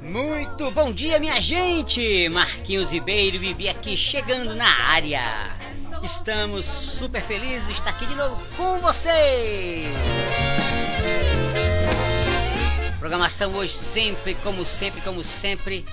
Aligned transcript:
Muito 0.00 0.70
bom 0.70 0.92
dia, 0.92 1.18
minha 1.18 1.40
gente! 1.40 2.28
Marquinhos 2.28 2.92
Ribeiro 2.92 3.36
e 3.36 3.38
Bibi 3.40 3.68
aqui 3.68 3.96
chegando 3.96 4.54
na 4.54 4.68
área. 4.88 5.20
Estamos 6.00 6.64
super 6.64 7.20
felizes 7.22 7.66
de 7.66 7.72
estar 7.72 7.90
aqui 7.90 8.06
de 8.06 8.14
novo 8.14 8.40
com 8.56 8.78
vocês. 8.78 9.88
Programação 13.00 13.52
hoje 13.52 13.72
sempre, 13.72 14.34
como 14.36 14.64
sempre, 14.64 15.00
como 15.00 15.24
sempre, 15.24 15.84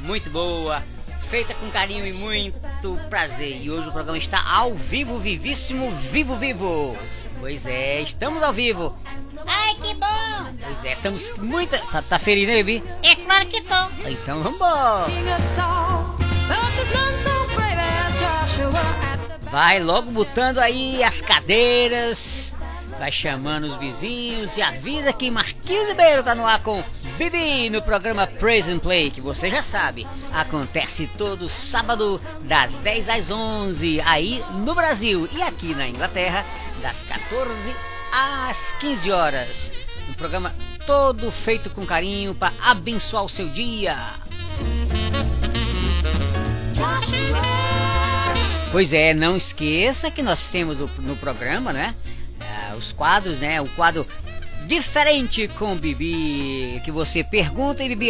muito 0.00 0.28
boa, 0.28 0.82
feita 1.30 1.54
com 1.54 1.70
carinho 1.70 2.04
e 2.04 2.12
muito 2.12 2.98
prazer. 3.08 3.62
E 3.62 3.70
hoje 3.70 3.88
o 3.88 3.92
programa 3.92 4.18
está 4.18 4.42
ao 4.44 4.74
vivo, 4.74 5.18
vivíssimo, 5.18 5.92
vivo, 5.92 6.36
vivo. 6.36 6.96
Pois 7.38 7.64
é, 7.64 8.00
estamos 8.00 8.42
ao 8.42 8.52
vivo. 8.52 8.92
Ai, 9.46 9.74
que 9.76 9.94
bom! 9.94 10.52
Pois 10.64 10.84
é, 10.84 10.92
estamos 10.92 11.36
muito. 11.38 11.78
Tá, 11.90 12.02
tá 12.02 12.18
feliz, 12.18 12.46
né, 12.46 12.62
Bibi? 12.62 12.82
É 13.02 13.14
claro 13.16 13.46
que 13.46 13.60
tô. 13.62 14.08
Então 14.08 14.42
vambora! 14.42 15.06
Vai 19.50 19.80
logo 19.80 20.10
botando 20.10 20.58
aí 20.58 21.04
as 21.04 21.20
cadeiras, 21.20 22.54
vai 22.98 23.12
chamando 23.12 23.64
os 23.64 23.76
vizinhos 23.76 24.56
e 24.56 24.62
avisa 24.62 25.12
que 25.12 25.30
Marquinhos 25.30 25.88
Ribeiro 25.88 26.22
tá 26.22 26.34
no 26.34 26.46
ar 26.46 26.58
com 26.62 26.82
Bibi 27.18 27.68
no 27.68 27.82
programa 27.82 28.26
Praise 28.26 28.72
and 28.72 28.78
Play, 28.78 29.10
que 29.10 29.20
você 29.20 29.50
já 29.50 29.62
sabe, 29.62 30.06
acontece 30.32 31.06
todo 31.18 31.50
sábado 31.50 32.18
das 32.40 32.72
10 32.76 33.08
às 33.10 33.30
11 33.30 34.00
aí 34.00 34.42
no 34.64 34.74
Brasil 34.74 35.28
e 35.30 35.42
aqui 35.42 35.74
na 35.74 35.86
Inglaterra 35.86 36.46
das 36.80 36.96
14 37.02 37.91
às 38.12 38.72
15 38.78 39.10
horas. 39.10 39.72
Um 40.08 40.12
programa 40.12 40.54
todo 40.86 41.30
feito 41.32 41.70
com 41.70 41.86
carinho 41.86 42.34
para 42.34 42.52
abençoar 42.60 43.24
o 43.24 43.28
seu 43.28 43.48
dia. 43.48 43.96
Pois 48.70 48.92
é, 48.92 49.12
não 49.14 49.36
esqueça 49.36 50.10
que 50.10 50.22
nós 50.22 50.50
temos 50.50 50.78
no, 50.78 51.16
programa, 51.16 51.72
né? 51.72 51.94
ah, 52.40 52.74
os 52.76 52.92
quadros, 52.92 53.40
né? 53.40 53.60
O 53.60 53.68
quadro 53.70 54.06
diferente 54.72 55.48
com 55.48 55.76
Bibi, 55.76 56.80
que 56.82 56.90
você 56.90 57.22
pergunta 57.22 57.84
e 57.84 57.88
Bibi 57.88 58.08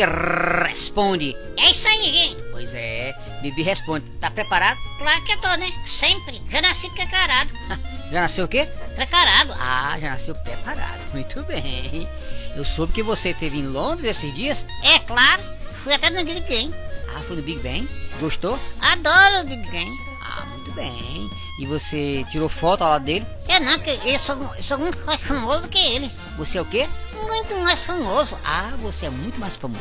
responde. 0.64 1.36
É 1.58 1.70
isso 1.72 1.88
aí, 1.88 2.05
gente. 2.05 2.42
Pois 2.52 2.72
é, 2.72 3.12
Bibi 3.42 3.62
responde. 3.62 4.08
Tá 4.18 4.30
preparado? 4.30 4.78
Claro 4.96 5.24
que 5.24 5.33
eu 5.33 5.40
tô, 5.40 5.48
né? 5.56 5.68
Sempre. 5.84 6.40
Já 6.48 6.62
nasci 6.62 6.88
preparado. 6.90 7.50
Já 8.12 8.20
nasceu 8.20 8.44
o 8.44 8.48
quê? 8.48 8.68
Preparado. 8.94 9.55
Ah, 9.58 9.96
já 9.98 10.10
nasceu 10.10 10.34
preparado. 10.34 11.00
Muito 11.14 11.42
bem. 11.44 12.06
Eu 12.55 12.62
soube 12.62 12.92
que 12.92 13.02
você 13.02 13.30
esteve 13.30 13.58
em 13.58 13.66
Londres 13.66 14.18
esses 14.18 14.34
dias. 14.34 14.66
É 14.84 14.98
claro. 14.98 15.42
Fui 15.83 15.94
até 15.94 16.10
no 16.10 16.22
Big 16.22 16.42
Game. 16.42 16.74
Ah, 17.16 17.20
foi 17.27 17.36
no 17.36 17.42
Big 17.42 17.60
Ben. 17.60 17.88
Gostou? 18.20 18.60
Adoro 18.83 19.40
o 19.40 19.44
Big 19.44 19.66
Game. 19.70 19.98
Ah, 20.22 20.44
muito 20.44 20.70
bem. 20.72 21.30
E 21.58 21.64
você 21.66 22.22
tirou 22.28 22.50
foto 22.50 22.84
lado 22.84 23.06
dele? 23.06 23.27
É 23.55 23.61
não, 23.61 23.79
que 23.79 23.90
eu 23.90 24.18
sou, 24.18 24.36
sou 24.61 24.79
muito 24.79 25.05
mais 25.05 25.20
famoso 25.20 25.68
que 25.68 25.79
ele. 25.79 26.11
Você 26.39 26.57
é 26.58 26.63
o 26.63 26.64
quê? 26.64 26.89
Muito 27.14 27.55
mais 27.58 27.85
famoso. 27.85 28.36
Ah, 28.45 28.70
você 28.80 29.07
é 29.07 29.11
muito 29.11 29.39
mais 29.39 29.57
famoso. 29.57 29.80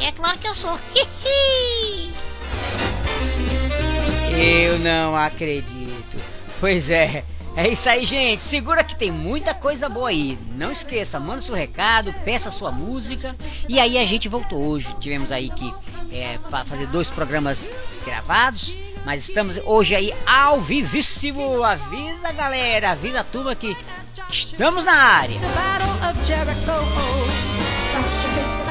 É 0.00 0.10
claro 0.10 0.38
que 0.38 0.48
eu 0.48 0.54
sou. 0.54 0.78
Eu 4.36 4.78
não 4.78 5.14
acredito. 5.16 6.18
Pois 6.58 6.90
é. 6.90 7.24
É 7.54 7.68
isso 7.68 7.86
aí, 7.88 8.04
gente. 8.06 8.42
Segura 8.42 8.82
que 8.82 8.96
tem 8.96 9.10
muita 9.12 9.52
coisa 9.52 9.88
boa 9.88 10.08
aí. 10.08 10.38
Não 10.56 10.72
esqueça, 10.72 11.20
manda 11.20 11.42
seu 11.42 11.54
recado, 11.54 12.12
peça 12.24 12.50
sua 12.50 12.72
música. 12.72 13.36
E 13.68 13.78
aí 13.78 13.98
a 13.98 14.04
gente 14.06 14.28
voltou 14.28 14.58
hoje. 14.66 14.94
Tivemos 14.98 15.30
aí 15.30 15.50
que 15.50 15.72
é, 16.10 16.38
fa- 16.48 16.64
fazer 16.64 16.86
dois 16.86 17.10
programas 17.10 17.68
gravados. 18.06 18.76
Mas 19.04 19.28
estamos 19.28 19.60
hoje 19.64 19.94
aí 19.94 20.14
ao 20.26 20.60
vivíssimo. 20.60 21.62
Avisa, 21.62 22.32
galera. 22.32 22.90
Avisa 22.92 23.20
a 23.20 23.24
turma 23.24 23.54
que 23.54 23.76
estamos 24.30 24.84
na 24.84 24.92
área. 24.94 25.38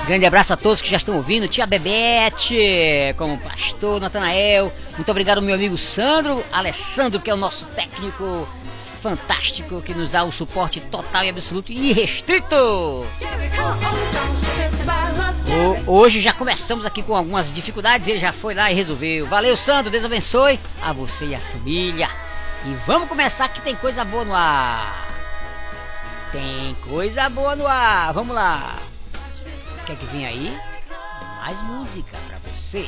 Grande 0.08 0.26
abraço 0.26 0.54
a 0.54 0.58
todos 0.58 0.82
que 0.82 0.90
já 0.90 0.98
estão 0.98 1.16
ouvindo. 1.16 1.48
Tia 1.48 1.66
Bebete, 1.66 3.14
como 3.18 3.38
pastor 3.38 4.00
Natanael. 4.02 4.72
Muito 4.96 5.10
obrigado, 5.10 5.42
meu 5.42 5.56
amigo 5.56 5.78
Sandro. 5.78 6.44
Alessandro, 6.52 7.20
que 7.20 7.30
é 7.30 7.34
o 7.34 7.38
nosso 7.38 7.66
técnico 7.66 8.48
fantástico, 9.02 9.82
que 9.82 9.94
nos 9.94 10.12
dá 10.12 10.24
o 10.24 10.32
suporte 10.32 10.80
total 10.80 11.26
e 11.26 11.30
absoluto 11.30 11.72
e 11.72 11.90
irrestrito. 11.92 13.06
Hoje 15.88 16.22
já 16.22 16.32
começamos 16.32 16.86
aqui 16.86 17.04
com 17.04 17.16
algumas 17.16 17.54
dificuldades. 17.54 18.08
Ele 18.08 18.20
já 18.20 18.32
foi 18.32 18.54
lá 18.54 18.72
e 18.72 18.74
resolveu. 18.74 19.28
Valeu, 19.28 19.58
Sandro. 19.58 19.92
Deus 19.92 20.06
abençoe 20.06 20.60
a 20.82 20.94
você 20.94 21.26
e 21.26 21.36
a 21.36 21.40
família. 21.40 22.10
E 22.66 22.74
vamos 22.86 23.10
começar 23.10 23.50
que 23.50 23.62
tem 23.62 23.76
coisa 23.76 24.06
boa 24.06 24.24
no 24.24 24.34
ar. 24.34 25.10
Tem 26.32 26.76
coisa 26.88 27.30
boa 27.30 27.56
no 27.56 27.68
ar. 27.68 28.14
Vamos 28.14 28.36
lá. 28.36 28.78
Quer 29.86 29.96
que 29.96 30.06
venha 30.06 30.30
aí? 30.30 30.58
Mais 31.42 31.62
música 31.64 32.18
pra 32.28 32.38
você. 32.50 32.88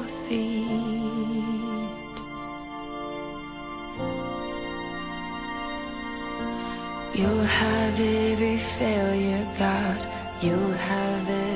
feet. 0.00 0.72
You'll 7.14 7.44
have 7.44 8.00
every 8.00 8.56
failure, 8.56 9.46
God. 9.58 9.98
You'll 10.40 10.72
have 10.72 11.28
every 11.28 11.51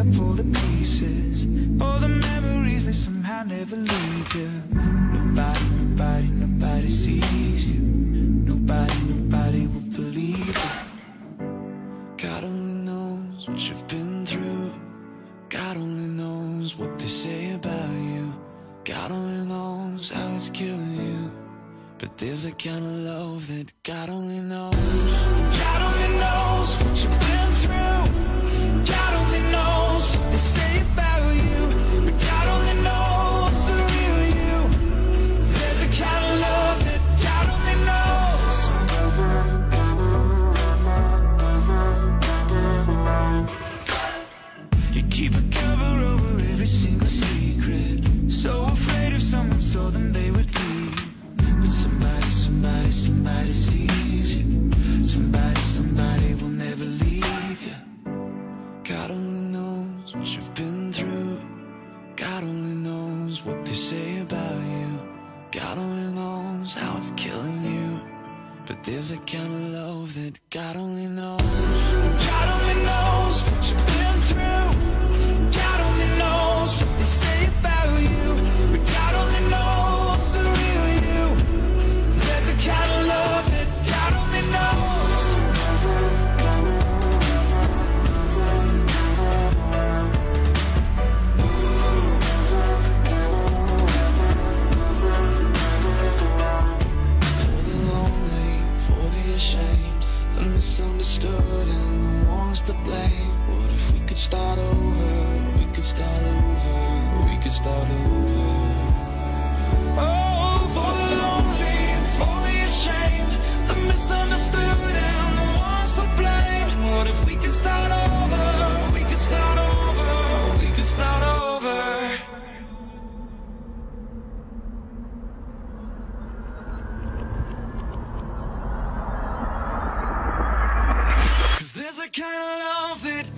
up 0.00 0.20
all 0.20 0.32
the 0.32 0.44
pieces. 0.60 1.44
All 1.80 1.98
the 1.98 2.08
memories, 2.08 2.86
they 2.86 2.92
somehow 2.92 3.42
never 3.42 3.76
leave 3.76 4.34
you 4.34 4.50
Nobody, 4.72 5.64
nobody, 5.76 6.26
nobody. 6.28 6.49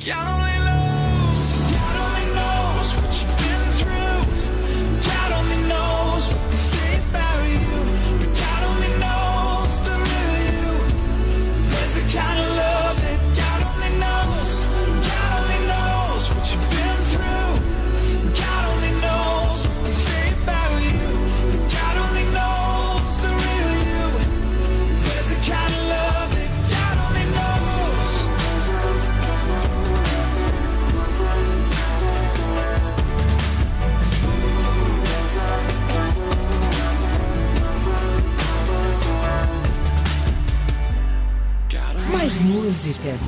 Ya 0.04 0.24
no 0.24 0.41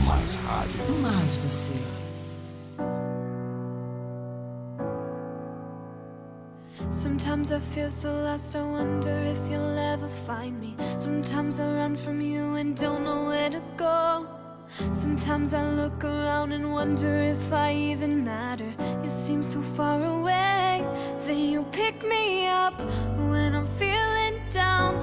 Mais 0.07 0.37
rádio. 0.47 0.81
Mais 1.03 1.37
você. 1.37 1.75
Sometimes 6.89 7.53
I 7.53 7.59
feel 7.59 7.91
so 7.91 8.11
lost, 8.11 8.57
I 8.57 8.63
wonder 8.63 9.17
if 9.25 9.39
you'll 9.51 9.79
ever 9.79 10.09
find 10.27 10.59
me. 10.61 10.75
Sometimes 10.97 11.61
I 11.61 11.67
run 11.67 11.97
from 11.97 12.21
you 12.21 12.55
and 12.55 12.75
don't 12.75 13.05
know 13.05 13.27
where 13.27 13.51
to 13.51 13.61
go. 13.77 14.27
Sometimes 14.91 15.53
I 15.53 15.63
look 15.71 16.03
around 16.03 16.53
and 16.53 16.73
wonder 16.73 17.23
if 17.23 17.53
I 17.53 17.75
even 17.75 18.25
matter. 18.25 18.73
You 19.03 19.11
seem 19.11 19.43
so 19.43 19.61
far 19.61 20.03
away, 20.03 20.83
then 21.27 21.39
you 21.39 21.65
pick 21.73 22.03
me 22.03 22.47
up 22.47 22.79
when 23.19 23.55
I'm 23.55 23.67
feeling 23.79 24.41
down. 24.51 24.97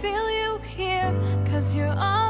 Feel 0.00 0.30
you 0.30 0.58
here, 0.76 1.12
cause 1.46 1.74
you're 1.74 1.94
all 1.98 2.27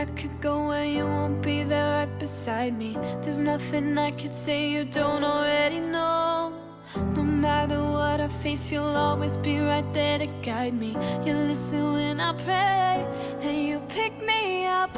I 0.00 0.06
could 0.06 0.40
go 0.40 0.68
where 0.68 0.86
you 0.86 1.04
won't 1.04 1.42
be 1.42 1.62
there 1.62 1.84
right 1.84 2.18
beside 2.18 2.72
me. 2.78 2.96
There's 3.20 3.38
nothing 3.38 3.98
I 3.98 4.10
could 4.12 4.34
say 4.34 4.70
you 4.70 4.86
don't 4.86 5.22
already 5.22 5.78
know. 5.78 6.54
No 7.14 7.22
matter 7.22 7.82
what 7.82 8.18
I 8.18 8.28
face, 8.28 8.72
you'll 8.72 8.96
always 8.96 9.36
be 9.36 9.58
right 9.58 9.84
there 9.92 10.18
to 10.18 10.26
guide 10.40 10.72
me. 10.72 10.92
You 11.26 11.34
listen 11.34 11.92
when 11.92 12.18
I 12.18 12.32
pray, 12.32 13.06
and 13.42 13.68
you 13.68 13.80
pick 13.90 14.18
me 14.24 14.64
up 14.64 14.96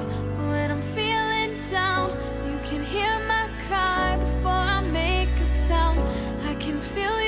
when 0.49 0.71
I'm 0.71 0.83
feeling 0.83 1.65
down. 1.69 2.11
You 2.49 2.61
can 2.63 2.85
hear 2.85 3.19
my 3.27 3.51
cry 3.67 4.17
before 4.19 4.63
I 4.77 4.83
make 4.83 5.31
a 5.41 5.45
sound. 5.45 5.99
I 6.47 6.55
can 6.55 6.81
feel 6.81 7.22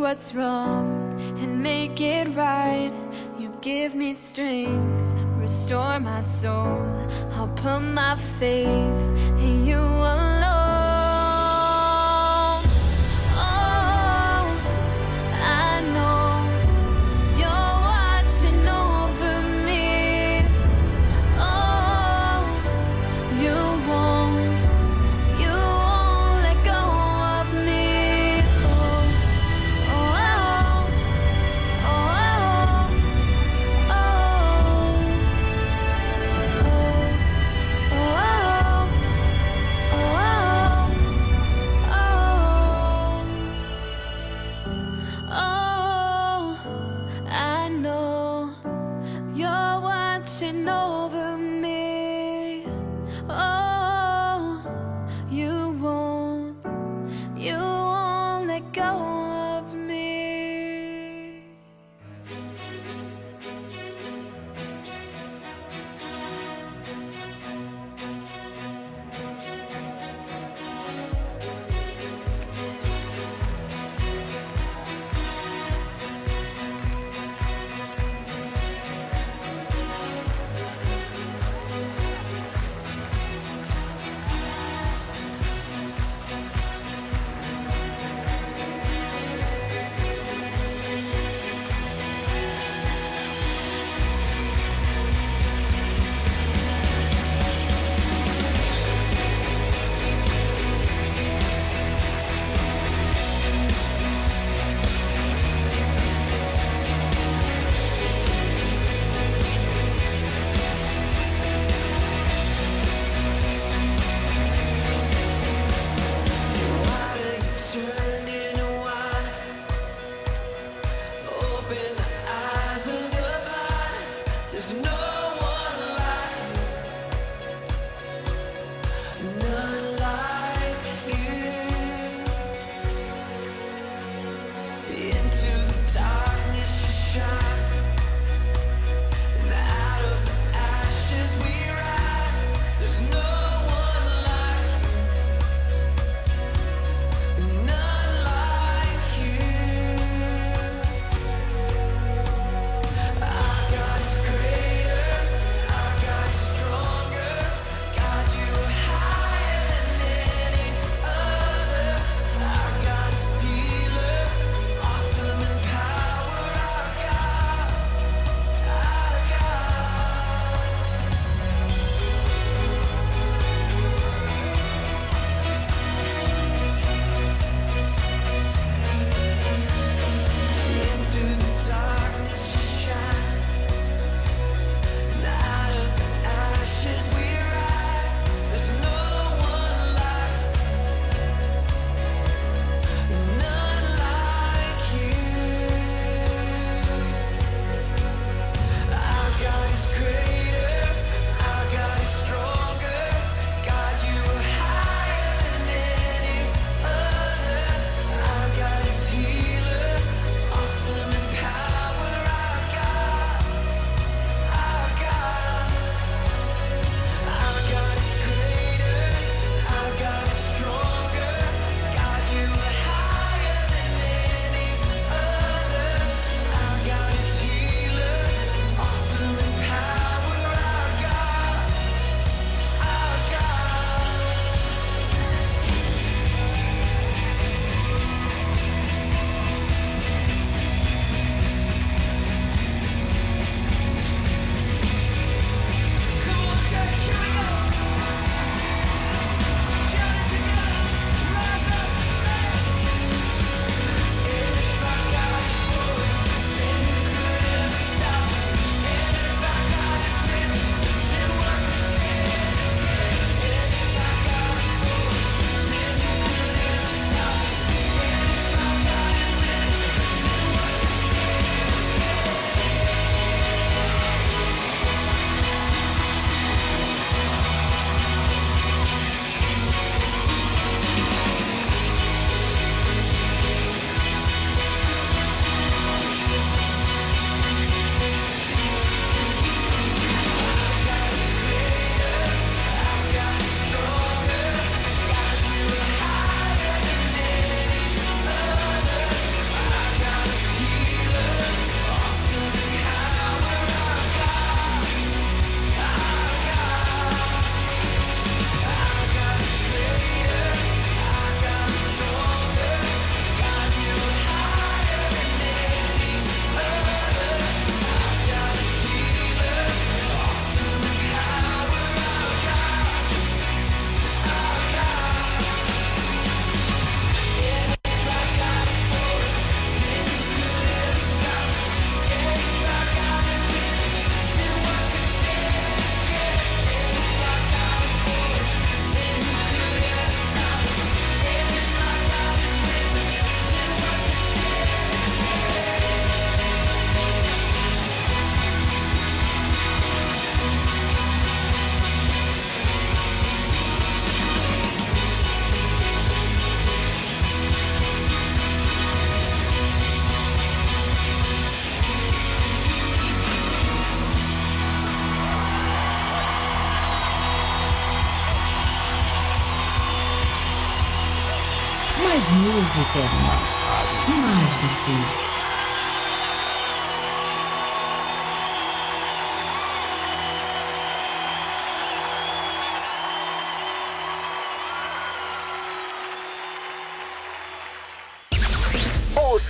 what's 0.00 0.34
wrong 0.34 0.88
and 1.40 1.62
make 1.62 2.00
it 2.00 2.26
right. 2.34 2.90
You 3.38 3.54
give 3.60 3.94
me 3.94 4.14
strength, 4.14 5.20
restore 5.36 6.00
my 6.00 6.20
soul. 6.20 7.06
I'll 7.32 7.48
put 7.48 7.80
my 7.80 8.16
faith 8.38 9.02
in 9.38 9.66
you 9.66 9.78
alone. 9.78 10.19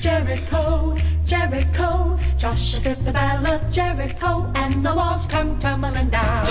Jericho, 0.00 0.94
Jericho. 1.26 2.18
Joshua 2.38 2.80
fit 2.80 3.04
the 3.04 3.12
battle 3.12 3.46
of 3.54 3.70
Jericho, 3.70 4.50
and 4.54 4.82
the 4.82 4.94
walls 4.94 5.26
come 5.26 5.58
tumbling 5.58 6.08
down. 6.08 6.46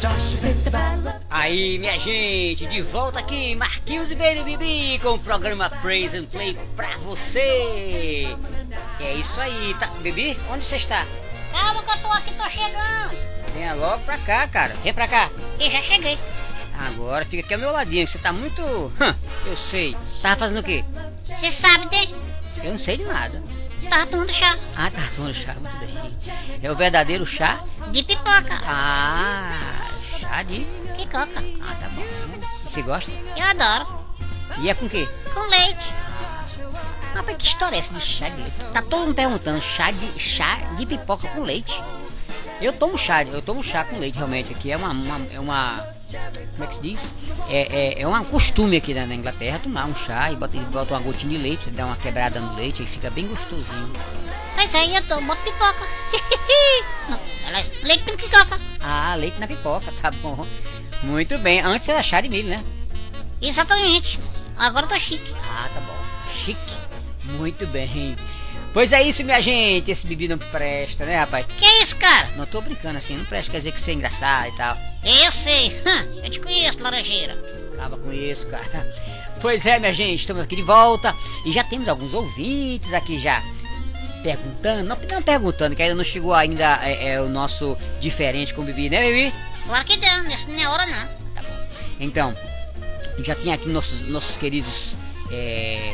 Joshua 0.00 0.40
fit 0.40 0.64
the 0.64 0.70
battle 0.70 1.08
of 1.08 1.14
Aí, 1.28 1.78
minha 1.78 1.98
gente, 1.98 2.64
de 2.64 2.80
volta 2.80 3.18
aqui, 3.18 3.54
Marquinhos 3.54 4.10
e 4.10 4.14
Baby 4.14 4.44
Bibi 4.44 4.98
com 5.02 5.10
o 5.10 5.18
programa 5.18 5.68
Praise 5.68 6.16
and 6.16 6.24
Play 6.24 6.56
pra 6.74 6.96
você. 6.98 8.34
É 8.98 9.12
isso 9.12 9.38
aí, 9.40 9.74
tá? 9.78 9.88
Bibi, 10.00 10.38
onde 10.50 10.64
você 10.64 10.76
está? 10.76 11.04
Calma 11.52 11.82
que 11.82 11.90
eu 11.90 11.98
tô 11.98 12.08
aqui, 12.08 12.32
tô 12.32 12.48
chegando. 12.48 13.14
Venha 13.52 13.74
logo 13.74 14.02
pra 14.04 14.16
cá, 14.18 14.48
cara. 14.48 14.74
Vem 14.82 14.94
pra 14.94 15.06
cá. 15.06 15.30
E 15.60 15.70
já 15.70 15.82
cheguei. 15.82 16.18
Agora 16.78 17.26
fica 17.26 17.44
aqui 17.44 17.52
ao 17.52 17.60
meu 17.60 17.72
ladinho, 17.72 18.08
você 18.08 18.18
tá 18.18 18.32
muito. 18.32 18.62
Hã, 18.98 19.14
eu 19.44 19.56
sei. 19.56 19.94
Tava 20.22 20.36
fazendo 20.36 20.60
o 20.60 20.62
quê? 20.62 20.82
Você 21.24 21.50
sabe, 21.50 21.86
né? 21.94 22.33
Eu 22.64 22.70
não 22.72 22.78
sei 22.78 22.96
de 22.96 23.04
nada. 23.04 23.42
Tava 23.88 24.06
tomando 24.06 24.32
chá 24.32 24.58
Ah, 24.74 24.90
tá 24.90 25.02
tomando 25.14 25.34
chá, 25.34 25.54
muito 25.54 25.76
bem. 25.76 25.90
É 26.62 26.70
o 26.72 26.74
verdadeiro 26.74 27.26
chá? 27.26 27.62
de 27.92 28.02
pipoca. 28.02 28.58
Ah, 28.64 29.88
chá 30.18 30.42
de. 30.42 30.66
Que 30.96 31.04
coca. 31.06 31.44
Ah, 31.62 31.74
tá 31.80 31.88
bom. 31.90 32.02
Você 32.66 32.80
gosta? 32.82 33.10
Eu 33.36 33.44
adoro. 33.44 33.86
E 34.58 34.70
é 34.70 34.74
com 34.74 34.86
o 34.86 34.90
quê? 34.90 35.06
Com 35.34 35.40
leite. 35.48 35.92
Rapaz, 37.14 37.36
que 37.36 37.44
história 37.46 37.76
é 37.76 37.78
essa 37.78 37.92
de 37.94 38.00
chá 38.00 38.28
de 38.28 38.36
leite? 38.40 38.56
Tá 38.72 38.80
todo 38.82 39.00
mundo 39.06 39.14
perguntando, 39.14 39.60
chá 39.60 39.90
de, 39.90 40.18
chá 40.18 40.56
de 40.76 40.86
pipoca 40.86 41.28
com 41.28 41.42
leite? 41.42 41.80
Eu 42.60 42.72
tomo 42.72 42.96
chá, 42.96 43.22
eu 43.22 43.42
tomo 43.42 43.62
chá 43.62 43.84
com 43.84 43.98
leite 43.98 44.16
realmente 44.16 44.52
aqui, 44.52 44.72
é 44.72 44.76
uma, 44.76 44.88
uma- 44.90 45.26
é 45.32 45.38
uma, 45.38 45.84
como 46.52 46.64
é 46.64 46.66
que 46.66 46.74
se 46.74 46.82
diz? 46.82 47.14
É, 47.48 47.98
é, 47.98 48.02
é 48.02 48.08
um 48.08 48.24
costume 48.24 48.76
aqui 48.76 48.94
na, 48.94 49.06
na 49.06 49.14
Inglaterra 49.14 49.58
tomar 49.58 49.86
um 49.86 49.94
chá 49.94 50.30
e 50.30 50.36
bota, 50.36 50.56
bota 50.58 50.94
uma 50.94 51.00
gotinha 51.00 51.36
de 51.36 51.42
leite, 51.42 51.70
dá 51.70 51.86
uma 51.86 51.96
quebrada 51.96 52.40
no 52.40 52.54
leite 52.56 52.82
e 52.82 52.86
fica 52.86 53.10
bem 53.10 53.26
gostosinho. 53.26 53.92
Mas 54.56 54.74
aí 54.74 54.94
eu 54.94 55.18
uma 55.18 55.36
pipoca. 55.36 55.86
Não, 57.08 57.20
ela- 57.46 57.64
leite 57.82 58.04
com 58.04 58.16
pipoca. 58.16 58.60
Ah, 58.80 59.14
leite 59.14 59.38
na 59.38 59.46
pipoca, 59.46 59.92
tá 60.00 60.10
bom. 60.10 60.46
Muito 61.02 61.36
bem, 61.38 61.60
antes 61.60 61.88
era 61.88 62.02
chá 62.02 62.20
de 62.20 62.28
milho, 62.28 62.48
né? 62.48 62.64
Exatamente. 63.42 64.18
Agora 64.56 64.86
eu 64.86 64.88
tô 64.90 64.98
chique. 64.98 65.34
Ah, 65.44 65.68
tá 65.72 65.80
bom. 65.80 65.96
Chique. 66.44 66.76
Muito 67.24 67.66
bem. 67.66 68.16
Pois 68.72 68.92
é 68.92 69.02
isso, 69.02 69.22
minha 69.24 69.40
gente. 69.40 69.90
Esse 69.90 70.06
bebê 70.06 70.28
não 70.28 70.38
presta, 70.38 71.04
né, 71.04 71.16
rapaz? 71.16 71.46
Que 71.58 71.66
isso, 71.82 71.96
cara? 71.96 72.28
Não 72.36 72.46
tô 72.46 72.60
brincando 72.60 72.98
assim, 72.98 73.16
não 73.16 73.24
presta, 73.24 73.50
quer 73.52 73.58
dizer 73.58 73.72
que 73.72 73.80
você 73.80 73.90
é 73.90 73.94
engraçado 73.94 74.48
e 74.48 74.56
tal. 74.56 74.76
Eu 75.04 75.30
sei. 75.32 75.76
Eu 76.22 76.30
te 76.30 76.40
conheço, 76.40 76.82
laranjeira. 76.82 77.36
Acaba 77.74 77.96
com 77.96 78.12
isso, 78.12 78.46
cara. 78.46 78.92
Pois 79.40 79.64
é, 79.66 79.78
minha 79.78 79.92
gente, 79.92 80.20
estamos 80.20 80.42
aqui 80.42 80.56
de 80.56 80.62
volta 80.62 81.14
e 81.44 81.52
já 81.52 81.62
temos 81.62 81.86
alguns 81.88 82.14
ouvintes 82.14 82.92
aqui 82.94 83.18
já 83.18 83.42
perguntando, 84.22 84.84
não, 84.84 84.96
não 85.12 85.22
perguntando, 85.22 85.76
que 85.76 85.82
ainda 85.82 85.94
não 85.94 86.04
chegou 86.04 86.32
ainda 86.32 86.80
é, 86.82 87.10
é, 87.12 87.20
o 87.20 87.28
nosso 87.28 87.76
diferente 88.00 88.54
com 88.54 88.62
o 88.62 88.64
Bibi, 88.64 88.88
né, 88.88 89.02
Bibi? 89.02 89.34
Claro 89.66 89.84
que 89.84 89.96
não, 89.98 90.22
nessa 90.22 90.48
não 90.48 90.58
é 90.58 90.66
hora 90.68 90.86
não. 90.86 91.06
Tá 91.34 91.42
bom. 91.42 91.66
Então, 92.00 92.34
já 93.18 93.34
tem 93.34 93.52
aqui 93.52 93.68
nossos, 93.68 94.00
nossos 94.08 94.36
queridos 94.38 94.94
é, 95.30 95.92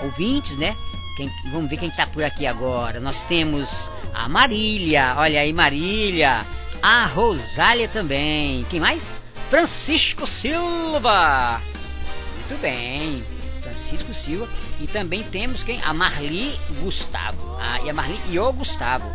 ouvintes, 0.00 0.56
né? 0.56 0.74
Quem- 1.18 1.30
vamos 1.52 1.68
ver 1.68 1.76
quem 1.76 1.90
tá 1.90 2.06
por 2.06 2.24
aqui 2.24 2.46
agora. 2.46 2.98
Nós 2.98 3.24
temos 3.24 3.90
a 4.14 4.26
Marília, 4.26 5.14
olha 5.18 5.40
aí, 5.40 5.52
Marília. 5.52 6.46
A 6.82 7.06
Rosália 7.06 7.88
também. 7.88 8.64
Quem 8.70 8.80
mais? 8.80 9.14
Francisco 9.50 10.26
Silva. 10.26 11.60
Muito 12.48 12.60
bem. 12.60 13.24
Francisco 13.62 14.12
Silva. 14.14 14.48
E 14.80 14.86
também 14.86 15.22
temos 15.22 15.62
quem? 15.62 15.80
A 15.82 15.92
Marli 15.92 16.58
Gustavo. 16.80 17.56
Ah, 17.60 17.80
e 17.84 17.90
a 17.90 17.94
Marli 17.94 18.18
e 18.30 18.38
o 18.38 18.52
Gustavo. 18.52 19.14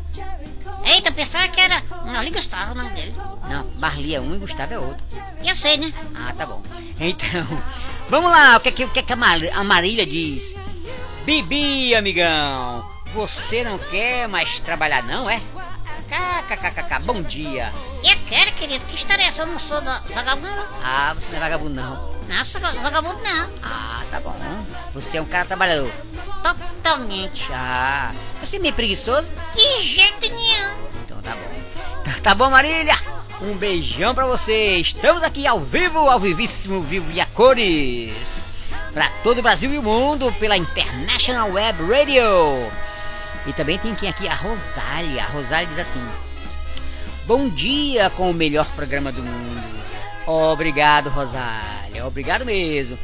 Eita, 0.86 1.12
pensava 1.12 1.47
que 1.47 1.62
era 1.62 1.84
Marli 2.06 2.32
Gustavo 2.32 2.74
o 2.74 2.76
nome 2.76 2.89
dele. 2.91 3.15
Não, 3.50 3.69
Marli 3.80 4.15
é 4.15 4.21
um 4.21 4.36
e 4.36 4.39
Gustavo 4.39 4.74
é 4.74 4.80
outro. 4.80 5.06
Eu 5.43 5.56
sei, 5.56 5.78
né? 5.78 5.93
Ah, 6.15 6.34
tá 6.36 6.45
bom. 6.45 6.62
Então, 7.00 7.45
vamos 8.10 8.32
lá, 8.32 8.58
o 8.58 8.60
que 8.60 8.69
é 8.69 8.71
que, 8.71 8.84
o 8.84 8.89
que, 8.89 9.00
é 9.00 9.04
que 9.04 9.13
a, 9.13 9.15
Mar 9.15 9.39
a 9.54 9.63
Marília 9.63 10.06
diz? 10.06 10.54
Bibi, 11.26 11.93
amigão, 11.95 12.86
você 13.13 13.63
não 13.63 13.78
quer 13.78 14.28
mais 14.28 14.60
trabalhar 14.60 15.04
não, 15.04 15.30
é? 15.30 15.41
Bom 17.05 17.21
dia. 17.21 17.71
Eu 18.03 18.17
quero, 18.27 18.51
querido. 18.53 18.83
Que 18.85 18.95
história 18.95 19.23
é 19.23 19.27
essa? 19.27 19.43
Eu 19.43 19.47
não 19.47 19.57
sou 19.57 19.81
vagabundo. 20.13 20.65
Ah, 20.83 21.13
você 21.13 21.31
não 21.31 21.37
é 21.37 21.41
vagabundo 21.41 21.73
não. 21.73 22.11
Não, 22.27 22.45
sou 22.45 22.59
vagabundo 22.59 23.19
não. 23.23 23.49
Ah, 23.63 24.03
tá 24.11 24.19
bom. 24.19 24.35
Você 24.93 25.17
é 25.17 25.21
um 25.21 25.25
cara 25.25 25.45
trabalhador. 25.45 25.91
Totalmente. 26.43 27.47
Ah, 27.53 28.11
você 28.41 28.57
é 28.57 28.59
meio 28.59 28.73
preguiçoso? 28.73 29.29
De 29.55 29.83
jeito 29.83 30.21
nenhum. 30.21 30.71
Então 31.05 31.21
tá 31.21 31.31
bom. 31.31 32.03
Tá, 32.03 32.11
tá 32.21 32.35
bom, 32.35 32.49
Marília? 32.49 32.97
Um 33.41 33.55
beijão 33.55 34.13
pra 34.13 34.25
você. 34.25 34.77
Estamos 34.77 35.23
aqui 35.23 35.47
ao 35.47 35.59
vivo, 35.59 35.99
ao 35.99 36.19
vivíssimo, 36.19 36.81
vivo 36.81 37.11
e 37.11 37.21
a 37.21 37.25
cores. 37.27 38.13
Pra 38.93 39.09
todo 39.23 39.39
o 39.39 39.41
Brasil 39.41 39.73
e 39.73 39.77
o 39.77 39.83
mundo, 39.83 40.33
pela 40.33 40.57
International 40.57 41.49
Web 41.51 41.81
Radio. 41.83 42.69
E 43.47 43.53
também 43.53 43.79
tem 43.79 43.95
quem 43.95 44.09
aqui? 44.09 44.27
A 44.27 44.35
Rosália. 44.35 45.23
A 45.23 45.27
Rosália 45.27 45.67
diz 45.67 45.79
assim: 45.79 46.05
Bom 47.32 47.48
dia 47.48 48.10
com 48.10 48.30
o 48.30 48.34
melhor 48.34 48.70
programa 48.76 49.10
do 49.10 49.24
mundo. 49.24 49.63
Obrigado, 50.28 51.10
Rosália. 51.10 52.06
Obrigado 52.06 52.44
mesmo. 52.44 53.00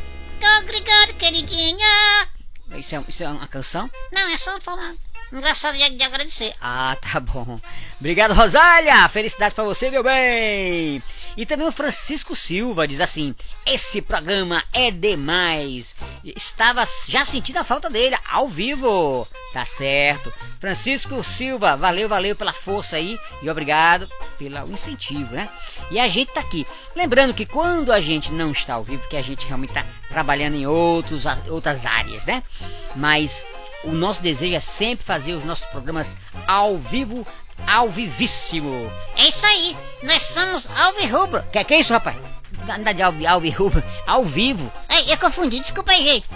Obrigado, 0.59 1.13
queridinha. 1.13 2.27
Isso 2.75 2.93
é, 2.97 3.03
isso 3.07 3.23
é 3.23 3.29
uma 3.29 3.47
canção? 3.47 3.89
Não, 4.11 4.29
é 4.29 4.37
só 4.37 4.49
uma 4.49 4.59
forma 4.59 4.95
engraçada 5.31 5.77
de, 5.77 5.91
de 5.91 6.03
agradecer. 6.03 6.53
Ah, 6.59 6.97
tá 7.01 7.21
bom. 7.21 7.57
Obrigado, 8.01 8.33
Rosália. 8.33 9.07
Felicidade 9.07 9.55
pra 9.55 9.63
você, 9.63 9.89
meu 9.89 10.03
bem. 10.03 11.01
E 11.37 11.45
também 11.45 11.67
o 11.67 11.71
Francisco 11.71 12.35
Silva 12.35 12.87
diz 12.87 12.99
assim: 12.99 13.35
Esse 13.63 14.01
programa 14.01 14.63
é 14.73 14.89
demais. 14.89 15.95
Estava 16.23 16.83
já 17.07 17.23
sentindo 17.25 17.59
a 17.59 17.63
falta 17.63 17.91
dele 17.91 18.17
ao 18.27 18.47
vivo. 18.47 19.27
Tá 19.53 19.63
certo. 19.63 20.33
Francisco 20.59 21.23
Silva, 21.23 21.77
valeu, 21.77 22.09
valeu 22.09 22.35
pela 22.35 22.51
força 22.51 22.95
aí 22.95 23.19
e 23.43 23.49
obrigado 23.49 24.09
pelo 24.39 24.69
incentivo, 24.71 25.35
né? 25.35 25.47
E 25.91 25.99
a 25.99 26.07
gente 26.07 26.33
tá 26.33 26.39
aqui. 26.39 26.65
Lembrando 26.95 27.35
que 27.35 27.45
quando 27.45 27.91
a 27.91 28.01
gente 28.01 28.33
não 28.33 28.51
está 28.51 28.73
ao 28.73 28.83
vivo, 28.83 29.07
que 29.07 29.15
a 29.15 29.21
gente 29.21 29.45
realmente 29.45 29.73
tá 29.73 29.85
trabalhando 30.09 30.55
em 30.55 30.65
outros, 30.65 31.25
outras 31.47 31.85
áreas, 31.85 32.25
né? 32.25 32.41
Mas 32.95 33.43
o 33.83 33.91
nosso 33.91 34.23
desejo 34.23 34.55
é 34.55 34.59
sempre 34.59 35.05
fazer 35.05 35.33
os 35.33 35.45
nossos 35.45 35.65
programas 35.67 36.15
ao 36.47 36.77
vivo, 36.77 37.25
ao 37.65 37.89
vivíssimo. 37.89 38.91
É 39.15 39.27
isso 39.27 39.45
aí. 39.45 39.75
Nós 40.03 40.21
somos 40.21 40.67
Alvirrubro. 40.77 41.43
Que 41.51 41.63
que 41.63 41.73
é 41.73 41.79
isso, 41.79 41.93
rapaz? 41.93 42.17
Nada 42.65 42.93
de 42.93 43.01
alvi, 43.01 43.25
alvirrubro, 43.25 43.81
ao 44.05 44.25
vivo. 44.25 44.71
Ei, 44.89 45.13
eu 45.13 45.17
confundi. 45.17 45.59
Desculpa 45.59 45.91
aí, 45.91 46.03
gente. 46.03 46.27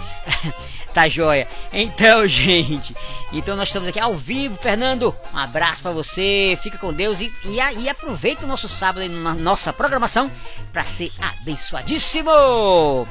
tá 0.94 1.08
joia. 1.08 1.46
Então, 1.72 2.26
gente, 2.28 2.94
então 3.32 3.56
nós 3.56 3.68
estamos 3.68 3.88
aqui 3.88 4.00
ao 4.00 4.14
vivo, 4.14 4.56
Fernando. 4.56 5.14
Um 5.32 5.38
abraço 5.38 5.82
pra 5.82 5.90
você, 5.90 6.58
fica 6.62 6.78
com 6.78 6.92
Deus 6.92 7.20
e, 7.20 7.32
e, 7.44 7.80
e 7.80 7.88
aproveita 7.88 8.44
o 8.44 8.48
nosso 8.48 8.68
sábado 8.68 9.06
na 9.08 9.34
nossa 9.34 9.72
programação 9.72 10.30
pra 10.72 10.84
ser 10.84 11.12
abençoadíssimo. 11.20 13.06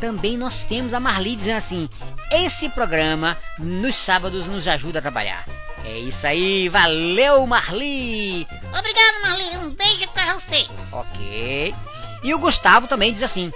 Também 0.00 0.36
nós 0.36 0.64
temos 0.64 0.92
a 0.92 1.00
Marli 1.00 1.36
dizendo 1.36 1.58
assim: 1.58 1.88
esse 2.32 2.68
programa 2.68 3.38
nos 3.58 3.94
sábados 3.94 4.46
nos 4.46 4.66
ajuda 4.66 4.98
a 4.98 5.02
trabalhar. 5.02 5.44
É 5.84 5.98
isso 5.98 6.26
aí, 6.26 6.68
valeu 6.68 7.46
Marli! 7.46 8.46
Obrigado, 8.76 9.22
Marli. 9.22 9.56
Um 9.58 9.70
beijo 9.70 10.08
pra 10.08 10.34
você. 10.34 10.66
Ok. 10.92 11.74
E 12.22 12.34
o 12.34 12.38
Gustavo 12.38 12.86
também 12.86 13.12
diz 13.12 13.22
assim: 13.22 13.52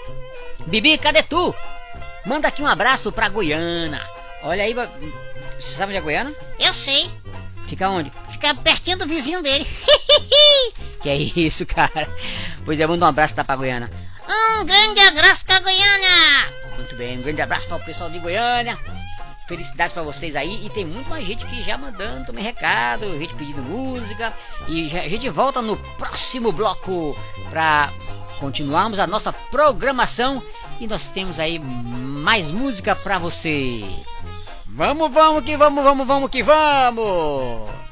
Bibi, 0.67 0.99
cadê 0.99 1.23
tu? 1.23 1.55
Manda 2.25 2.49
aqui 2.49 2.63
um 2.63 2.67
abraço 2.67 3.13
pra 3.13 3.29
Goiânia. 3.29 4.03
Olha 4.43 4.65
aí, 4.65 4.75
você 4.75 5.77
sabe 5.77 5.91
onde 5.93 5.99
é 5.99 6.01
Goiânia? 6.01 6.35
Eu 6.59 6.75
sei. 6.75 7.11
Fica 7.67 7.89
onde? 7.89 8.13
Fica 8.31 8.55
pertinho 8.55 8.99
do 8.99 9.07
vizinho 9.07 9.43
dele. 9.43 9.67
Que 11.03 11.11
é 11.11 11.17
isso, 11.17 11.65
cara? 11.65 12.09
Pois 12.65 12.81
é, 12.81 12.87
manda 12.87 13.05
um 13.05 13.09
abraço 13.09 13.37
da 13.37 13.45
pra 13.45 13.55
Goiânia. 13.55 13.89
um 14.59 14.65
grande 14.65 14.99
abraço 15.01 15.45
pra 15.45 15.61
Goiânia. 15.61 16.53
Muito 16.77 16.97
bem, 16.97 17.19
um 17.19 17.23
grande 17.23 17.43
abraço 17.43 17.69
para 17.69 17.77
o 17.77 17.85
pessoal 17.85 18.11
de 18.11 18.19
Goiânia. 18.19 18.77
Felicidades 19.47 19.93
para 19.93 20.03
vocês 20.03 20.35
aí. 20.35 20.67
E 20.67 20.71
tem 20.71 20.85
muito 20.85 21.09
mais 21.09 21.25
gente 21.27 21.47
que 21.47 21.63
já 21.63 21.79
mandando 21.79 22.27
também 22.27 22.43
recado, 22.43 23.19
gente 23.19 23.35
pedindo 23.35 23.63
música. 23.63 24.33
E 24.69 24.97
a 24.99 25.09
gente 25.09 25.29
volta 25.29 25.63
no 25.63 25.77
próximo 25.97 26.51
bloco 26.51 27.17
para 27.51 27.93
continuarmos 28.41 28.99
a 28.99 29.07
nossa 29.07 29.33
programação. 29.33 30.43
E 30.81 30.87
nós 30.87 31.11
temos 31.11 31.39
aí 31.39 31.59
mais 31.59 32.51
música 32.51 32.97
para 32.97 33.19
você. 33.19 33.85
Vamos, 34.67 35.11
vamos 35.13 35.45
que 35.45 35.57
vamos, 35.57 35.83
vamos, 35.83 36.07
vamos 36.07 36.31
que 36.31 36.43
vamos! 36.43 37.86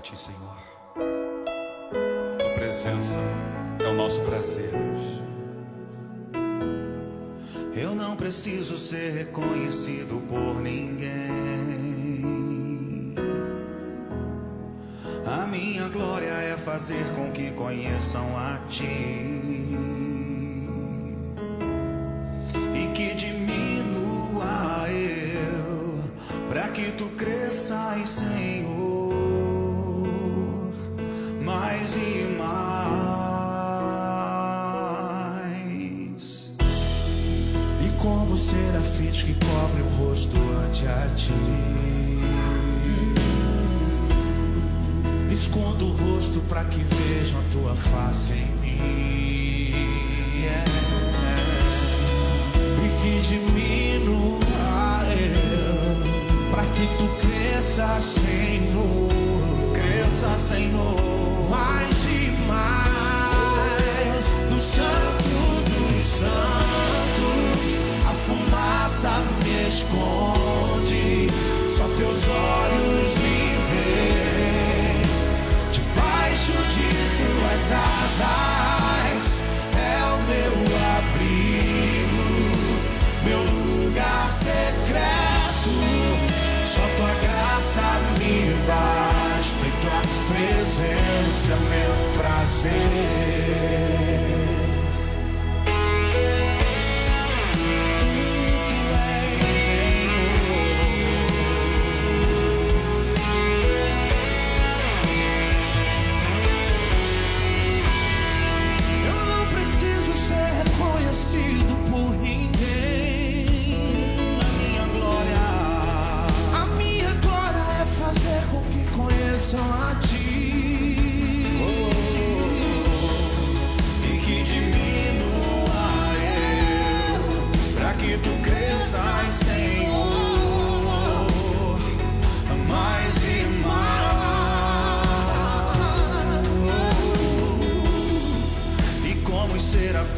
Ti, 0.00 0.16
Senhor. 0.16 0.56
Tua 2.38 2.50
presença 2.54 3.20
é 3.78 3.86
o 3.86 3.94
nosso 3.94 4.20
prazer, 4.22 4.70
Deus. 4.70 5.20
Eu 7.74 7.94
não 7.94 8.16
preciso 8.16 8.78
ser 8.78 9.12
reconhecido 9.12 10.22
por 10.28 10.60
ninguém. 10.60 11.10
A 15.26 15.46
minha 15.46 15.88
glória 15.88 16.32
é 16.32 16.56
fazer 16.56 17.04
com 17.14 17.30
que 17.30 17.50
conheçam 17.52 18.36
a 18.36 18.58
ti. 18.68 18.86
E 22.74 22.92
que 22.94 23.14
diminua 23.14 24.88
eu, 24.90 26.00
para 26.48 26.68
que 26.68 26.90
tu 26.92 27.06
cresças, 27.10 27.29
para 46.50 46.64
que 46.64 46.82
vejam 46.82 47.38
a 47.38 47.44
tua 47.52 47.76
face 47.76 48.32
em 48.32 48.46
mim. 48.60 49.72
Yeah. 50.34 50.64
E 52.84 52.88
que 53.00 53.20
diminua 53.28 54.40
eu, 55.14 56.50
para 56.50 56.64
que 56.72 56.88
tu 56.98 57.06
cresça, 57.24 58.00
Senhor. 58.00 59.08
Cresça, 59.72 60.36
Senhor. 60.52 60.99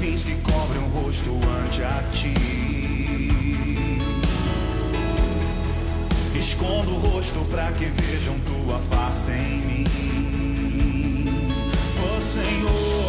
serafins 0.02 0.24
que 0.24 0.34
cobrem 0.36 0.82
o 0.82 0.88
rosto 0.88 1.30
ante 1.64 1.82
a 1.82 2.02
ti. 2.12 2.34
Escondo 6.36 6.94
o 6.94 6.98
rosto 6.98 7.38
para 7.50 7.70
que 7.72 7.86
vejam 7.86 8.34
tua 8.40 8.78
face 8.80 9.30
em 9.30 9.58
mim, 9.58 9.84
oh 12.04 12.20
Senhor. 12.34 13.01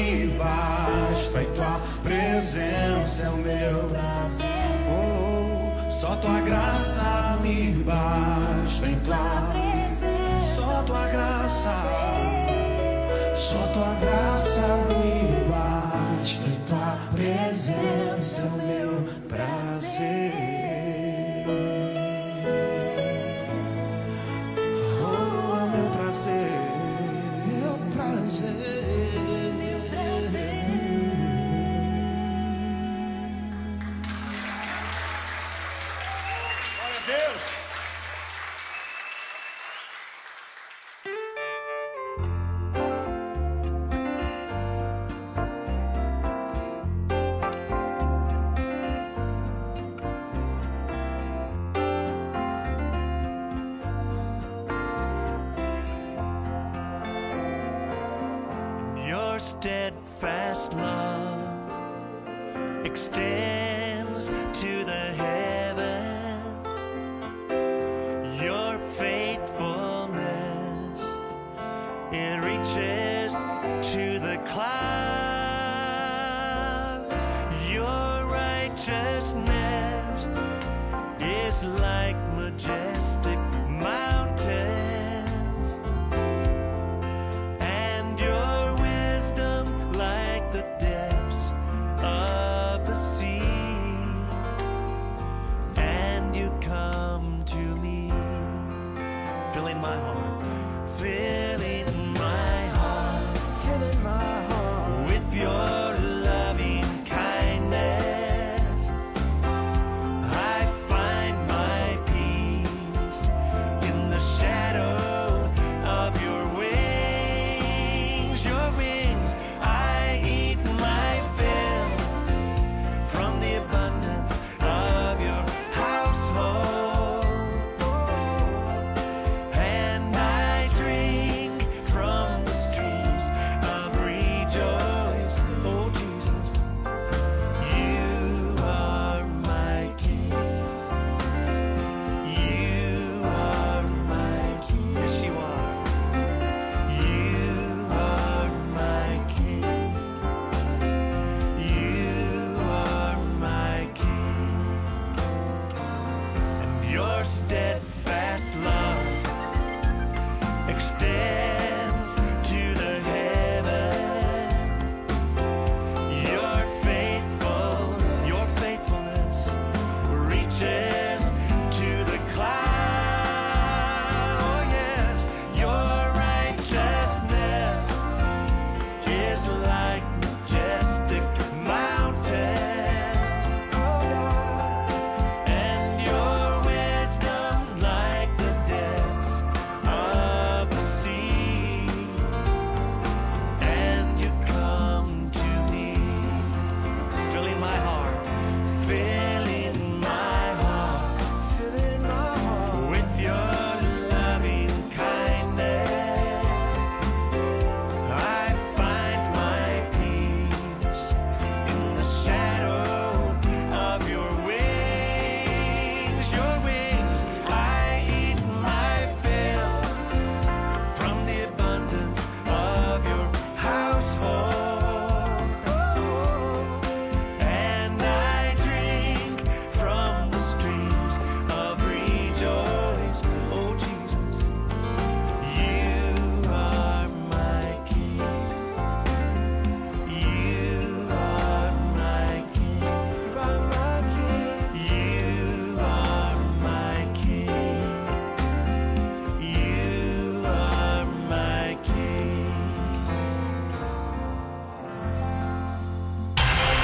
me 0.00 0.26
basta 0.38 1.42
e 1.42 1.46
tua 1.46 1.80
presença 2.02 3.26
é 3.26 3.28
o 3.28 3.36
meu 3.36 3.88
prazer. 3.88 4.46
Oh, 4.88 5.90
só 5.90 6.16
tua 6.16 6.40
graça 6.40 7.38
me 7.42 7.72
basta 7.84 8.86
em 8.86 8.98
tua 9.00 9.48
presença. 9.52 10.54
Só 10.56 10.82
tua 10.82 11.06
graça. 11.08 11.74
Só 13.34 13.66
tua 13.74 13.94
graça. 14.00 14.99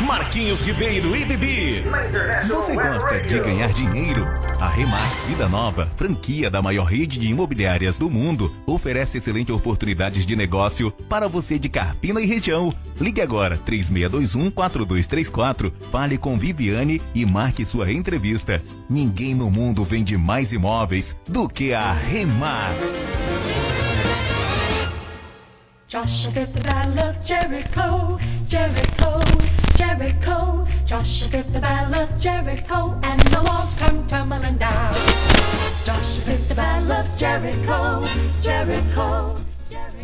Marquinhos 0.07 0.62
Ribeiro 0.62 1.14
e 1.16 1.24
Bibi. 1.24 1.82
Você 2.48 2.76
gosta 2.76 3.20
de 3.20 3.40
ganhar 3.40 3.72
dinheiro? 3.72 4.24
A 4.61 4.68
Remax 4.68 5.24
Vida 5.24 5.48
Nova, 5.48 5.90
franquia 5.96 6.48
da 6.48 6.62
maior 6.62 6.84
rede 6.84 7.18
de 7.18 7.26
imobiliárias 7.26 7.98
do 7.98 8.09
mundo, 8.09 8.54
oferece 8.64 9.18
excelentes 9.18 9.52
oportunidades 9.52 10.24
de 10.24 10.36
negócio 10.36 10.92
para 11.09 11.26
você 11.26 11.59
de 11.59 11.68
Carpina 11.68 12.20
e 12.20 12.26
região. 12.26 12.72
Ligue 13.00 13.20
agora 13.20 13.59
3621-4234, 13.66 15.72
fale 15.90 16.16
com 16.16 16.38
Viviane 16.38 17.02
e 17.12 17.26
marque 17.26 17.64
sua 17.64 17.90
entrevista. 17.90 18.62
Ninguém 18.88 19.34
no 19.34 19.50
mundo 19.50 19.82
vende 19.82 20.16
mais 20.16 20.52
imóveis 20.52 21.16
do 21.26 21.48
que 21.48 21.74
a 21.74 21.90
Remax. 21.92 23.09
Joshua 25.88 26.32
the 26.32 26.46
battle 26.46 27.11
of 27.11 27.18
Jericho, 27.24 28.18
Jericho, 28.48 29.18
Jericho. 29.87 30.66
Joshua 30.84 31.28
fit 31.28 31.53
the 31.53 31.61
battle 31.61 32.03
of 32.03 32.18
Jericho, 32.18 32.99
and 33.03 33.20
the 33.30 33.41
walls 33.45 33.74
come 33.76 34.05
tumbling 34.07 34.59
down. 34.59 34.93
Joshua 35.84 36.24
fit 36.24 36.49
the 36.49 36.55
battle 36.55 36.93
of 36.93 37.07
Jericho, 37.16 38.03
Jericho. 38.41 39.37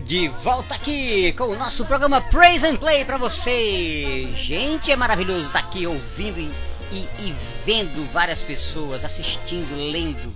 De 0.05 0.29
volta 0.29 0.75
aqui 0.75 1.33
com 1.33 1.45
o 1.45 1.57
nosso 1.57 1.85
programa 1.85 2.21
Praise 2.21 2.67
and 2.67 2.77
Play 2.77 3.05
pra 3.05 3.17
você. 3.17 4.29
Gente, 4.37 4.91
é 4.91 4.97
maravilhoso 4.97 5.47
estar 5.47 5.61
aqui 5.61 5.87
ouvindo 5.87 6.39
e 6.39 6.53
e, 6.93 7.09
e 7.19 7.35
vendo 7.65 8.05
várias 8.13 8.43
pessoas 8.43 9.05
assistindo, 9.05 9.75
lendo, 9.75 10.33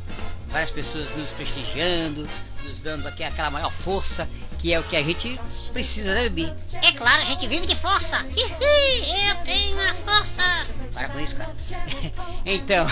várias 0.49 0.71
pessoas 0.71 1.15
nos 1.17 1.29
prestigiando, 1.31 2.27
nos 2.65 2.81
dando 2.81 3.07
aqui 3.07 3.23
aquela 3.23 3.51
maior 3.51 3.71
força 3.71 4.27
que 4.59 4.73
é 4.73 4.81
o 4.81 4.83
que 4.83 4.97
a 4.97 5.03
gente 5.03 5.39
precisa, 5.73 6.15
né, 6.15 6.29
Bibi? 6.29 6.53
É 6.83 6.93
claro, 6.93 7.23
a 7.23 7.27
gente 7.27 7.47
vive 7.47 7.67
de 7.67 7.77
força. 7.77 8.25
Eu 8.37 9.45
tenho 9.45 9.79
a 9.81 9.95
força. 9.95 10.67
Para 10.93 11.09
com 11.09 11.21
isso, 11.21 11.37
cara. 11.37 11.55
então, 12.45 12.87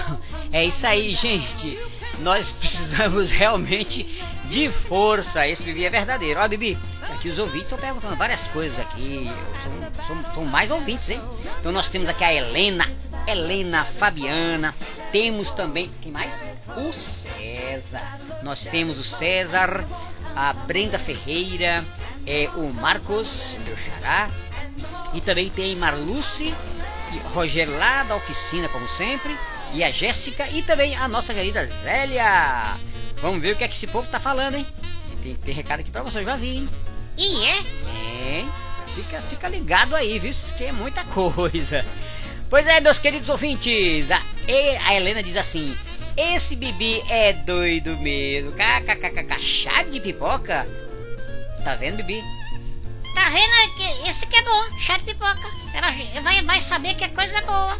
é 0.53 0.65
isso 0.65 0.87
aí, 0.87 1.15
gente. 1.15 1.79
Nós 2.21 2.53
precisamos 2.53 3.31
realmente 3.33 4.05
de 4.49 4.71
força. 4.71 5.47
Esse 5.47 5.63
Bibi 5.63 5.87
é 5.87 5.91
verdadeiro. 5.91 6.41
Ó, 6.41 6.49
Bibi, 6.49 6.79
aqui 7.11 7.29
os 7.29 7.39
ouvintes 7.39 7.65
estão 7.65 7.79
perguntando 7.79 8.17
várias 8.17 8.47
coisas 8.49 8.79
aqui. 8.79 9.31
São, 9.63 10.07
são, 10.07 10.35
são 10.35 10.45
mais 10.45 10.71
ouvintes, 10.71 11.09
hein? 11.09 11.21
Então 11.59 11.73
nós 11.73 11.89
temos 11.89 12.09
aqui 12.09 12.25
a 12.25 12.33
Helena, 12.33 12.89
Helena 13.27 13.85
Fabiana. 13.85 14.75
Temos 15.11 15.53
também, 15.53 15.91
quem 16.03 16.13
mais? 16.13 16.43
O 16.77 16.93
César. 16.93 18.21
Nós 18.43 18.65
temos 18.65 18.99
o 18.99 19.05
César, 19.05 19.87
a 20.37 20.53
Brenda 20.53 20.99
Ferreira, 20.99 21.85
é, 22.27 22.49
o 22.57 22.73
Marcos, 22.73 23.57
meu 23.67 23.77
xará. 23.77 24.31
E 25.13 25.21
também 25.21 25.49
tem 25.51 25.77
Marluce, 25.77 26.53
e 27.13 27.19
Roger 27.33 27.69
lá 27.71 28.03
da 28.03 28.17
oficina, 28.17 28.69
como 28.69 28.89
sempre. 28.89 29.37
E 29.73 29.83
a 29.83 29.91
Jéssica 29.91 30.49
e 30.49 30.63
também 30.63 30.97
a 30.97 31.09
nossa 31.09 31.33
querida 31.35 31.67
Zélia. 31.83 32.77
Vamos 33.21 33.41
ver 33.41 33.55
o 33.55 33.57
que 33.57 33.65
é 33.65 33.69
que 33.69 33.75
esse 33.75 33.87
povo 33.87 34.09
tá 34.09 34.21
falando, 34.21 34.57
hein? 34.57 34.67
Tem, 35.23 35.35
tem 35.35 35.55
recado 35.55 35.81
aqui 35.81 35.91
pra 35.91 36.03
você, 36.03 36.19
eu 36.19 36.25
já 36.25 36.37
vi, 36.37 36.57
hein? 36.57 36.69
E 37.17 37.45
é? 37.45 37.59
É, 37.59 38.45
fica, 38.95 39.23
fica 39.23 39.49
ligado 39.49 39.97
aí, 39.97 40.19
viu? 40.19 40.33
Que 40.57 40.65
é 40.65 40.73
muita 40.73 41.05
coisa. 41.13 41.85
Pois 42.51 42.67
é, 42.67 42.81
meus 42.81 42.99
queridos 42.99 43.29
ouvintes, 43.29 44.11
a, 44.11 44.21
a 44.87 44.95
Helena 44.95 45.23
diz 45.23 45.37
assim: 45.37 45.77
Esse 46.17 46.55
Bibi 46.55 47.03
é 47.09 47.33
doido 47.33 47.97
mesmo. 47.97 48.53
KKKK, 48.53 49.41
chá 49.41 49.83
de 49.83 49.99
pipoca? 49.99 50.65
Tá 51.65 51.75
vendo, 51.75 52.05
Bibi? 52.05 52.23
Tá 53.13 53.31
vendo? 53.31 53.75
que 53.77 54.09
Esse 54.09 54.25
que 54.27 54.37
é 54.37 54.43
bom, 54.43 54.79
chá 54.79 54.97
de 54.97 55.05
pipoca. 55.05 55.43
Ela 55.73 55.91
vai, 56.23 56.43
vai 56.45 56.63
saber 56.63 56.95
que 56.95 57.03
a 57.05 57.09
coisa 57.09 57.37
é 57.37 57.43
boa. 57.43 57.77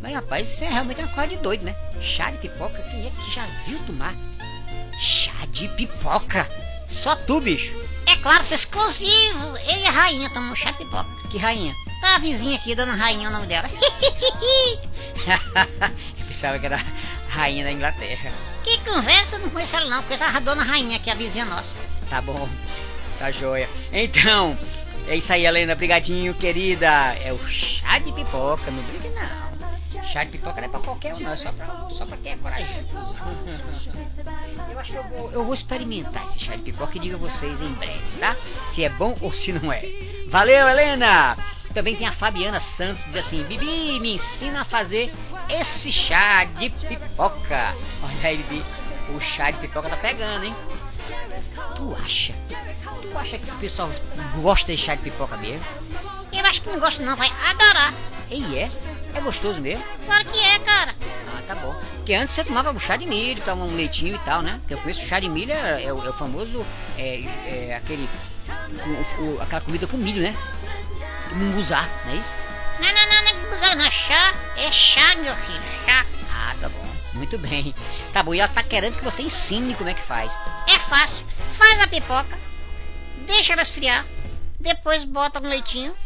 Mas 0.00 0.14
rapaz, 0.14 0.50
isso 0.50 0.64
é 0.64 0.70
realmente 0.70 1.00
uma 1.00 1.12
coisa 1.12 1.28
de 1.28 1.36
doido, 1.38 1.64
né? 1.64 1.76
Chá 2.00 2.30
de 2.30 2.38
pipoca, 2.38 2.80
quem 2.82 3.06
é 3.06 3.10
que 3.10 3.34
já 3.34 3.44
viu 3.66 3.78
tomar? 3.80 4.14
Chá 4.98 5.44
de 5.50 5.68
pipoca? 5.68 6.48
Só 6.88 7.14
tu, 7.14 7.40
bicho. 7.40 7.76
É 8.06 8.16
claro, 8.16 8.42
isso 8.42 8.54
é 8.54 8.56
exclusivo. 8.56 9.56
Ele 9.66 9.82
e 9.82 9.86
a 9.86 9.90
rainha 9.90 10.30
tomam 10.30 10.54
chá 10.54 10.70
de 10.70 10.78
pipoca. 10.78 11.10
Que 11.30 11.36
rainha? 11.36 11.74
Tá 12.00 12.14
a 12.14 12.18
vizinha 12.18 12.56
aqui, 12.56 12.74
dona 12.74 12.94
Rainha, 12.94 13.26
é 13.26 13.30
o 13.30 13.32
nome 13.32 13.46
dela. 13.46 13.68
Eu 15.26 16.26
pensava 16.26 16.58
que 16.58 16.66
era 16.66 16.80
rainha 17.36 17.64
da 17.64 17.70
Inglaterra. 17.72 18.32
que 18.64 18.78
conversa, 18.78 19.38
não 19.38 19.50
conheço 19.50 19.76
ela 19.76 19.88
não. 19.88 20.02
Conheço 20.02 20.24
a 20.24 20.40
dona 20.40 20.62
Rainha, 20.62 20.98
que 20.98 21.10
é 21.10 21.12
a 21.12 21.16
vizinha 21.16 21.44
nossa. 21.44 21.76
Tá 22.08 22.20
bom, 22.22 22.48
tá 23.18 23.30
joia. 23.30 23.68
Então, 23.92 24.56
é 25.06 25.16
isso 25.16 25.32
aí, 25.32 25.44
Helena. 25.46 25.74
Brigadinho, 25.74 26.34
querida. 26.34 26.88
É 27.24 27.32
o 27.32 27.38
chá 27.48 27.98
de 27.98 28.10
pipoca, 28.12 28.70
não 28.70 28.82
briga 28.82 29.10
não. 29.10 29.46
Chá 30.04 30.24
de 30.24 30.30
pipoca 30.30 30.60
não 30.60 30.68
é 30.68 30.70
pra 30.70 30.80
qualquer 30.80 31.14
um, 31.14 31.20
não. 31.20 31.32
É 31.32 31.36
só 31.36 31.52
pra, 31.52 31.66
só 31.90 32.06
pra 32.06 32.16
quem 32.16 32.32
é 32.32 32.36
corajoso. 32.36 32.86
Eu 34.70 34.78
acho 34.80 34.92
que 34.92 34.98
eu 34.98 35.04
vou, 35.04 35.32
eu 35.32 35.44
vou 35.44 35.54
experimentar 35.54 36.24
esse 36.26 36.38
chá 36.38 36.54
de 36.54 36.62
pipoca 36.62 36.96
e 36.96 37.00
digo 37.00 37.16
a 37.16 37.18
vocês 37.18 37.58
em 37.60 37.72
breve, 37.74 37.98
tá? 38.20 38.36
Se 38.70 38.84
é 38.84 38.90
bom 38.90 39.16
ou 39.22 39.32
se 39.32 39.52
não 39.52 39.72
é. 39.72 39.82
Valeu, 40.28 40.68
Helena! 40.68 41.34
Também 41.76 41.94
tem 41.94 42.06
a 42.06 42.12
Fabiana 42.12 42.58
Santos, 42.58 43.04
diz 43.04 43.16
assim: 43.16 43.42
Bibi, 43.44 44.00
me 44.00 44.14
ensina 44.14 44.62
a 44.62 44.64
fazer 44.64 45.12
esse 45.46 45.92
chá 45.92 46.44
de 46.58 46.70
pipoca. 46.70 47.74
Olha 48.02 48.14
aí, 48.30 48.38
Bibi, 48.38 48.64
o 49.14 49.20
chá 49.20 49.50
de 49.50 49.58
pipoca 49.58 49.90
tá 49.90 49.96
pegando, 49.98 50.46
hein? 50.46 50.54
Tu 51.74 51.94
acha? 52.02 52.32
Tu 53.02 53.18
acha 53.18 53.38
que 53.38 53.50
o 53.50 53.54
pessoal 53.56 53.90
gosta 54.40 54.74
de 54.74 54.78
chá 54.78 54.94
de 54.94 55.02
pipoca 55.02 55.36
mesmo? 55.36 55.60
Eu 56.32 56.46
acho 56.46 56.62
que 56.62 56.70
não 56.70 56.80
gosta 56.80 57.02
não, 57.04 57.14
vai 57.14 57.30
adorar. 57.46 57.92
E 58.30 58.56
é? 58.58 58.70
É 59.14 59.20
gostoso 59.20 59.60
mesmo? 59.60 59.84
Claro 60.06 60.24
que 60.30 60.38
é, 60.40 60.58
cara. 60.60 60.94
Ah, 61.28 61.42
tá 61.46 61.54
bom. 61.56 61.78
Porque 61.96 62.14
antes 62.14 62.34
você 62.34 62.42
tomava 62.42 62.70
um 62.70 62.80
chá 62.80 62.96
de 62.96 63.06
milho, 63.06 63.42
tomava 63.42 63.70
um 63.70 63.76
leitinho 63.76 64.14
e 64.14 64.18
tal, 64.20 64.40
né? 64.40 64.56
Porque 64.62 64.72
eu 64.72 64.78
conheço 64.78 65.04
chá 65.06 65.20
de 65.20 65.28
milho, 65.28 65.52
é, 65.52 65.84
é 65.84 65.92
o, 65.92 66.02
é 66.06 66.08
o 66.08 66.12
famoso, 66.14 66.64
é, 66.96 67.22
é 67.46 67.76
aquele, 67.76 68.08
o- 69.18 69.22
o- 69.36 69.42
aquela 69.42 69.60
comida 69.60 69.86
com 69.86 69.98
milho, 69.98 70.22
né? 70.22 70.34
Munguzá, 71.36 71.82
não 72.04 72.12
é 72.12 72.16
isso? 72.16 72.32
Não, 72.80 72.92
não, 72.92 73.08
não, 73.08 73.22
não 73.22 73.28
é 73.28 73.56
buzão, 73.56 73.74
não. 73.76 73.90
Chá 73.90 74.34
é 74.56 74.70
chá, 74.70 75.14
meu 75.16 75.36
filho. 75.36 75.62
Chá. 75.84 76.04
Ah, 76.32 76.54
tá 76.60 76.68
bom. 76.68 76.86
Muito 77.14 77.38
bem. 77.38 77.74
Tá 78.12 78.22
bom, 78.22 78.34
e 78.34 78.40
ela 78.40 78.48
tá 78.52 78.62
querendo 78.62 78.96
que 78.96 79.04
você 79.04 79.22
ensine 79.22 79.74
como 79.74 79.88
é 79.88 79.94
que 79.94 80.02
faz. 80.02 80.32
É 80.68 80.78
fácil. 80.78 81.24
Faz 81.56 81.80
a 81.82 81.86
pipoca, 81.88 82.38
deixa 83.26 83.54
ela 83.54 83.62
esfriar, 83.62 84.04
depois 84.60 85.04
bota 85.04 85.40
um 85.40 85.48
leitinho. 85.48 85.96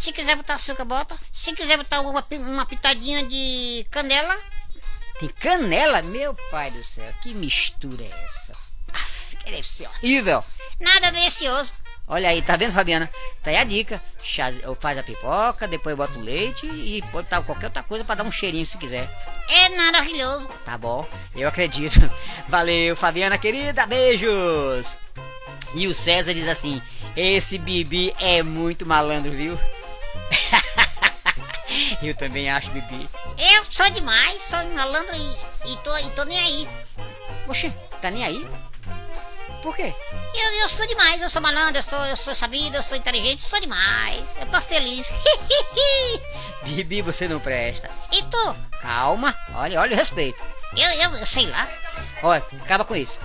Se 0.00 0.12
quiser 0.12 0.36
botar 0.36 0.54
açúcar, 0.54 0.84
bota. 0.84 1.16
Se 1.32 1.52
quiser 1.54 1.78
botar 1.78 2.00
uma, 2.00 2.24
uma 2.32 2.66
pitadinha 2.66 3.26
de 3.26 3.86
canela, 3.90 4.36
Tem 5.18 5.28
canela? 5.30 6.02
Meu 6.02 6.34
pai 6.50 6.70
do 6.70 6.84
céu, 6.84 7.10
que 7.22 7.34
mistura 7.34 8.04
é 8.04 8.06
essa? 8.06 8.52
Aff, 8.92 9.36
que 9.36 9.50
deve 9.50 9.66
ser 9.66 9.88
horrível. 9.88 10.44
nada 10.78 11.10
delicioso. 11.10 11.72
Olha 12.08 12.30
aí, 12.30 12.40
tá 12.40 12.56
vendo, 12.56 12.72
Fabiana? 12.72 13.10
Tá 13.42 13.50
aí 13.50 13.56
a 13.56 13.64
dica. 13.64 14.00
Faz 14.80 14.98
a 14.98 15.02
pipoca, 15.02 15.68
depois 15.68 15.94
bota 15.94 16.18
o 16.18 16.22
leite 16.22 16.66
e 16.66 17.02
pode 17.02 17.24
botar 17.24 17.42
qualquer 17.42 17.66
outra 17.66 17.82
coisa 17.82 18.04
pra 18.04 18.14
dar 18.14 18.24
um 18.24 18.32
cheirinho 18.32 18.64
se 18.64 18.78
quiser. 18.78 19.08
É 19.48 19.68
maravilhoso. 19.76 20.48
Tá 20.64 20.78
bom, 20.78 21.06
eu 21.36 21.48
acredito. 21.48 21.98
Valeu, 22.48 22.96
Fabiana 22.96 23.36
querida, 23.36 23.86
beijos! 23.86 24.96
E 25.74 25.86
o 25.86 25.92
César 25.92 26.32
diz 26.32 26.48
assim: 26.48 26.80
Esse 27.14 27.58
Bibi 27.58 28.14
é 28.18 28.42
muito 28.42 28.86
malandro, 28.86 29.30
viu? 29.30 29.58
eu 32.02 32.14
também 32.14 32.50
acho, 32.50 32.70
Bibi. 32.70 33.08
Eu 33.36 33.64
sou 33.64 33.88
demais, 33.90 34.40
sou 34.42 34.64
malandro 34.74 35.14
e, 35.14 35.72
e, 35.72 35.76
tô, 35.78 35.96
e 35.98 36.10
tô 36.10 36.24
nem 36.24 36.38
aí. 36.38 36.68
Oxe, 37.46 37.70
tá 38.00 38.10
nem 38.10 38.24
aí? 38.24 38.46
Por 39.62 39.74
quê? 39.74 39.92
Eu, 40.34 40.50
eu 40.62 40.68
sou 40.68 40.86
demais, 40.86 41.20
eu 41.20 41.28
sou 41.28 41.42
malandro, 41.42 41.78
eu 41.78 41.82
sou, 41.82 41.98
eu 42.06 42.16
sou 42.16 42.34
sabido, 42.34 42.76
eu 42.76 42.82
sou 42.82 42.96
inteligente, 42.96 43.42
sou 43.42 43.60
demais. 43.60 44.24
Eu 44.40 44.46
tô 44.46 44.60
feliz. 44.60 45.06
Bibi, 46.62 47.02
você 47.02 47.26
não 47.28 47.40
presta. 47.40 47.90
e 48.12 48.22
tu? 48.22 48.56
Calma, 48.80 49.34
olha, 49.54 49.80
olha 49.80 49.94
o 49.94 49.98
respeito. 49.98 50.40
Eu, 50.76 50.88
eu, 50.90 51.16
eu 51.16 51.26
sei 51.26 51.46
lá. 51.46 51.66
Olha, 52.22 52.44
acaba 52.62 52.84
com 52.84 52.94
isso. 52.94 53.18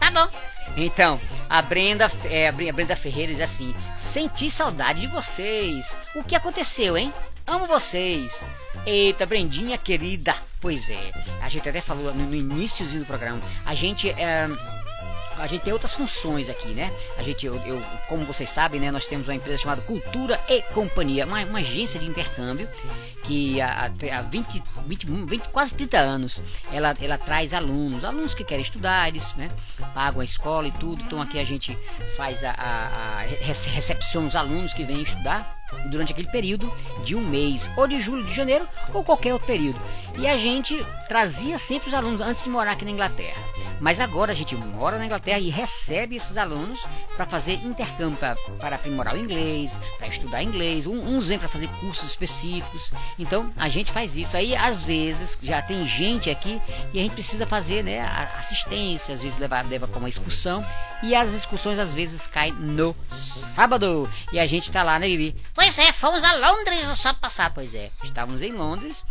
Tá 0.00 0.10
bom. 0.10 0.28
Então, 0.76 1.20
a 1.48 1.60
Brenda, 1.62 2.10
é, 2.24 2.48
a 2.48 2.52
Bre- 2.52 2.70
a 2.70 2.72
Brenda 2.72 2.96
Ferreira 2.96 3.32
diz 3.32 3.42
assim: 3.42 3.74
Senti 3.96 4.50
saudade 4.50 5.00
de 5.00 5.06
vocês. 5.06 5.96
O 6.14 6.22
que 6.24 6.34
aconteceu, 6.34 6.96
hein? 6.96 7.12
Amo 7.46 7.66
vocês. 7.66 8.48
Eita, 8.86 9.26
Brendinha 9.26 9.76
querida. 9.78 10.34
Pois 10.60 10.88
é, 10.90 11.12
a 11.40 11.48
gente 11.48 11.68
até 11.68 11.80
falou 11.80 12.12
no, 12.14 12.24
no 12.26 12.34
iníciozinho 12.34 13.00
do 13.02 13.06
programa. 13.06 13.40
A 13.64 13.74
gente. 13.74 14.10
é, 14.10 14.48
a 15.38 15.46
gente 15.46 15.62
tem 15.62 15.72
outras 15.72 15.92
funções 15.92 16.48
aqui, 16.48 16.68
né? 16.68 16.92
A 17.16 17.22
gente, 17.22 17.46
eu, 17.46 17.54
eu- 17.64 17.82
como 18.08 18.24
vocês 18.24 18.50
sabem, 18.50 18.80
né? 18.80 18.90
Nós 18.90 19.06
temos 19.06 19.28
uma 19.28 19.34
empresa 19.34 19.58
chamada 19.62 19.80
Cultura 19.82 20.40
e 20.48 20.62
Companhia, 20.74 21.24
uma, 21.26 21.42
uma 21.44 21.58
agência 21.60 21.98
de 21.98 22.06
intercâmbio 22.06 22.68
que 23.24 23.60
há, 23.60 23.90
há 24.16 24.22
20, 24.22 24.62
20, 24.86 25.06
20, 25.26 25.48
quase 25.48 25.74
30 25.74 25.98
anos 25.98 26.42
ela, 26.72 26.96
ela 27.00 27.18
traz 27.18 27.52
alunos, 27.52 28.02
alunos 28.04 28.34
que 28.34 28.42
querem 28.44 28.62
estudar, 28.62 29.08
eles 29.08 29.34
né, 29.34 29.50
pagam 29.94 30.20
a 30.20 30.24
escola 30.24 30.66
e 30.68 30.72
tudo. 30.72 31.02
Então 31.02 31.20
aqui 31.20 31.38
a 31.38 31.44
gente 31.44 31.76
faz 32.16 32.42
a, 32.42 32.50
a, 32.52 33.18
a 33.18 33.22
rece- 33.22 33.68
recepciona 33.70 34.28
os 34.28 34.36
alunos 34.36 34.72
que 34.72 34.84
vêm 34.84 35.02
estudar 35.02 35.57
durante 35.90 36.12
aquele 36.12 36.28
período 36.30 36.72
de 37.04 37.14
um 37.16 37.20
mês, 37.20 37.70
ou 37.76 37.86
de 37.86 38.00
julho, 38.00 38.24
de 38.24 38.34
janeiro, 38.34 38.66
ou 38.92 39.02
qualquer 39.04 39.32
outro 39.32 39.46
período. 39.46 39.78
E 40.18 40.26
a 40.26 40.36
gente 40.36 40.76
trazia 41.08 41.58
sempre 41.58 41.88
os 41.88 41.94
alunos 41.94 42.20
antes 42.20 42.42
de 42.42 42.50
morar 42.50 42.72
aqui 42.72 42.84
na 42.84 42.90
Inglaterra. 42.90 43.40
Mas 43.80 44.00
agora 44.00 44.32
a 44.32 44.34
gente 44.34 44.56
mora 44.56 44.98
na 44.98 45.06
Inglaterra 45.06 45.38
e 45.38 45.50
recebe 45.50 46.16
esses 46.16 46.36
alunos 46.36 46.84
para 47.16 47.24
fazer 47.26 47.52
intercâmbio, 47.64 48.18
para 48.58 48.74
aprimorar 48.74 49.14
o 49.14 49.18
inglês, 49.18 49.78
para 49.98 50.08
estudar 50.08 50.42
inglês. 50.42 50.84
Um- 50.88 50.98
Uns 51.16 51.28
vêm 51.28 51.38
para 51.38 51.46
fazer 51.48 51.68
cursos 51.80 52.10
específicos. 52.10 52.90
Então 53.16 53.52
a 53.56 53.68
gente 53.68 53.92
faz 53.92 54.16
isso. 54.16 54.36
Aí 54.36 54.56
às 54.56 54.82
vezes 54.82 55.38
já 55.40 55.62
tem 55.62 55.86
gente 55.86 56.28
aqui 56.28 56.60
e 56.92 56.98
a 56.98 57.02
gente 57.02 57.12
precisa 57.12 57.46
fazer 57.46 57.84
né, 57.84 58.00
assistência, 58.36 59.14
às 59.14 59.22
vezes 59.22 59.38
levar 59.38 59.64
leva 59.64 59.86
para 59.86 60.00
uma 60.00 60.08
excursão. 60.08 60.64
E 61.04 61.14
as 61.14 61.32
excursões 61.32 61.78
às 61.78 61.94
vezes 61.94 62.26
caem 62.26 62.52
no 62.54 62.96
sábado. 63.54 64.10
E 64.32 64.40
a 64.40 64.46
gente 64.46 64.70
tá 64.72 64.82
lá, 64.82 64.98
né, 64.98 65.06
Bibi? 65.06 65.36
Pois 65.58 65.76
é, 65.76 65.92
fomos 65.92 66.22
a 66.22 66.34
Londres 66.36 66.86
no 66.86 66.96
sábado 66.96 67.20
passado. 67.20 67.54
Pois 67.54 67.74
é, 67.74 67.90
estávamos 68.04 68.42
em 68.42 68.52
Londres 68.52 69.04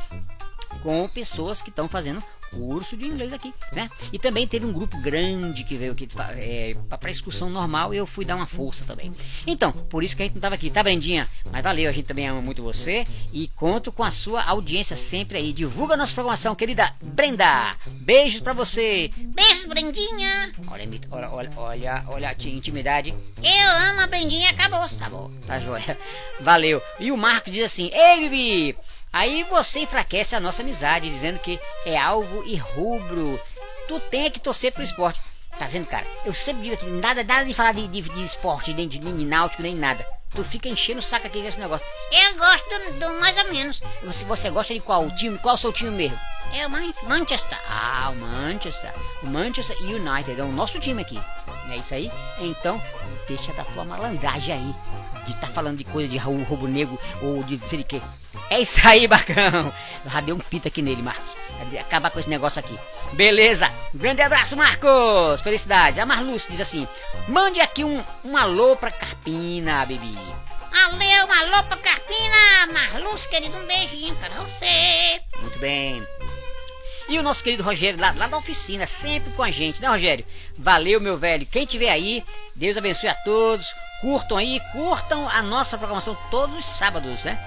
com 0.82 1.06
pessoas 1.10 1.62
que 1.62 1.70
estão 1.70 1.90
fazendo 1.90 2.24
curso 2.52 2.96
de 2.96 3.06
inglês 3.06 3.34
aqui, 3.34 3.54
né? 3.74 3.90
E 4.12 4.20
também 4.20 4.48
teve 4.48 4.66
um 4.66 4.74
grupo 4.74 4.98
grande 5.02 5.64
que 5.64 5.76
veio 5.76 5.92
aqui 5.94 6.08
é, 6.38 6.76
para 7.00 7.12
excursão 7.12 7.50
normal 7.50 7.94
e 7.94 7.98
eu 7.98 8.06
fui 8.06 8.26
dar 8.26 8.36
uma 8.36 8.46
força 8.46 8.86
também. 8.86 9.14
Então, 9.46 9.72
por 9.72 10.04
isso 10.04 10.16
que 10.16 10.24
a 10.24 10.26
gente 10.26 10.36
não 10.36 10.42
tava 10.42 10.56
aqui, 10.56 10.70
tá, 10.70 10.84
Brendinha? 10.84 11.28
Mas 11.52 11.64
valeu, 11.64 11.90
a 11.90 11.94
gente 11.94 12.06
também 12.06 12.28
ama 12.28 12.42
muito 12.42 12.64
você 12.64 13.06
e 13.32 13.48
conto 13.50 13.92
com 13.92 14.04
a 14.04 14.12
sua 14.12 14.44
audiência 14.44 14.96
sempre 14.96 15.38
aí. 15.38 15.54
Divulga 15.54 15.94
a 15.94 15.98
nossa 15.98 16.14
programação, 16.14 16.56
querida 16.56 16.94
Brenda. 17.02 17.76
Beijos 18.02 18.42
para 18.42 18.54
você. 18.54 19.10
Beijos, 19.16 19.66
Brendinha. 19.66 20.52
Olha, 20.70 20.88
olha, 21.12 21.30
olha, 21.30 21.52
olha, 21.58 22.04
olha 22.08 22.30
a 22.30 22.48
intimidade. 22.48 23.14
Eu 23.44 23.70
amo 23.90 24.02
a 24.02 24.08
Brendinha, 24.08 24.50
acabou. 24.50 24.88
Tá 24.90 25.10
bom. 25.10 25.32
Tá 25.46 25.60
joia. 25.60 25.98
Valeu. 26.42 26.82
E 27.00 27.12
o 27.12 27.18
Marco 27.18 27.50
diz 27.50 27.66
assim: 27.66 27.90
Ei, 27.94 28.22
Bibi, 28.22 28.78
Aí 29.12 29.44
você 29.46 29.80
enfraquece 29.80 30.36
a 30.36 30.40
nossa 30.40 30.62
amizade, 30.62 31.10
dizendo 31.10 31.40
que 31.40 31.60
é 31.86 31.98
alvo 31.98 32.44
e 32.46 32.56
rubro. 32.56 33.40
Tu 33.88 34.00
tem 34.02 34.30
que 34.30 34.40
torcer 34.40 34.72
pro 34.72 34.84
esporte. 34.84 35.20
Tá 35.58 35.66
vendo, 35.66 35.88
cara? 35.88 36.06
Eu 36.24 36.34
sempre 36.34 36.64
digo 36.64 36.76
aqui, 36.76 36.86
nada, 36.86 37.24
nada 37.24 37.46
de 37.46 37.54
falar 37.54 37.74
de, 37.74 37.88
de, 37.88 38.02
de 38.02 38.26
esporte, 38.26 38.74
nem 38.74 38.88
de, 38.88 39.00
de 39.00 39.12
náutico, 39.26 39.64
nem 39.64 39.76
nada. 39.76 40.06
Tu 40.30 40.44
fica 40.44 40.70
enchendo 40.70 41.00
o 41.00 41.04
saco 41.04 41.26
aqui 41.26 41.42
com 41.42 41.48
esse 41.48 41.60
negócio. 41.60 41.86
Eu 42.12 42.38
gosto 42.38 42.70
do, 42.70 43.00
do 43.00 43.20
mais 43.20 43.36
ou 43.38 43.52
menos. 43.52 43.82
Se 44.12 44.24
você 44.26 44.50
gosta 44.50 44.74
de 44.74 44.82
qual 44.82 45.10
time? 45.12 45.38
Qual 45.40 45.56
o 45.56 45.58
seu 45.58 45.74
time 45.74 45.92
mesmo? 45.92 46.20
É 46.54 46.68
o 46.68 46.70
Man 46.70 46.94
Manchester. 47.04 47.58
Ah, 47.70 48.10
o 48.12 48.16
Manchester. 48.16 48.94
O 49.24 49.28
Manchester 49.28 49.78
United 49.82 50.40
é 50.40 50.44
o 50.44 50.52
nosso 50.52 50.80
time 50.80 51.02
aqui. 51.02 51.20
É 51.70 51.78
isso 51.78 51.94
aí? 51.94 52.12
Então, 52.40 52.82
deixa 53.28 53.52
da 53.54 53.64
tua 53.64 53.84
malandragem 53.84 54.54
aí. 54.54 54.76
De 55.26 55.32
estar 55.32 55.48
tá 55.48 55.54
falando 55.54 55.78
de 55.78 55.84
coisa 55.84 56.08
de 56.08 56.18
Raul 56.18 56.44
Roubo 56.44 56.68
Negro 56.68 56.98
ou 57.22 57.44
de 57.44 57.60
sei 57.68 57.80
de 57.80 57.84
quê. 57.84 58.02
É 58.50 58.60
isso 58.62 58.80
aí, 58.88 59.08
bacão. 59.08 59.74
Eu 60.06 60.12
já 60.12 60.22
dei 60.22 60.34
um 60.34 60.40
pita 60.40 60.70
aqui 60.70 60.82
nele, 60.82 61.02
Marcos. 61.02 61.26
Acabar 61.80 62.12
com 62.12 62.20
esse 62.20 62.30
negócio 62.30 62.60
aqui. 62.60 62.78
Beleza. 63.14 63.70
Um 63.94 63.98
grande 63.98 64.22
abraço, 64.22 64.56
Marcos. 64.56 65.42
Felicidades. 65.42 66.00
A 66.00 66.06
Marluce 66.06 66.50
diz 66.50 66.62
assim: 66.62 66.88
mande 67.28 67.60
aqui 67.60 67.84
um, 67.84 68.04
um 68.24 68.38
alô 68.38 68.76
pra 68.76 68.92
Carpina, 68.92 69.86
bebê. 69.86 70.06
Alô, 70.86 70.96
um 70.96 71.32
alô 71.32 71.64
pra 71.64 71.78
Carpina. 71.78 72.68
Marluce, 72.72 73.28
querido, 73.28 73.58
um 73.58 73.66
beijinho 73.66 74.16
pra 74.16 74.30
você. 74.30 75.22
Muito 75.42 75.60
bem. 75.60 76.06
E 77.10 77.18
o 77.18 77.24
nosso 77.24 77.44
querido 77.44 77.64
Rogério, 77.64 78.00
lá, 78.00 78.12
lá 78.12 78.28
da 78.28 78.38
oficina, 78.38 78.86
sempre 78.86 79.32
com 79.32 79.42
a 79.42 79.50
gente, 79.50 79.82
né, 79.82 79.88
Rogério? 79.88 80.26
Valeu, 80.58 81.00
meu 81.00 81.16
velho. 81.16 81.46
Quem 81.46 81.66
tiver 81.66 81.90
aí, 81.90 82.24
Deus 82.56 82.76
abençoe 82.76 83.10
a 83.10 83.16
todos. 83.16 83.68
Curtam 84.02 84.38
aí, 84.38 84.60
curtam 84.74 85.28
a 85.30 85.42
nossa 85.42 85.78
programação 85.78 86.16
todos 86.30 86.58
os 86.58 86.66
sábados, 86.66 87.24
né? 87.24 87.40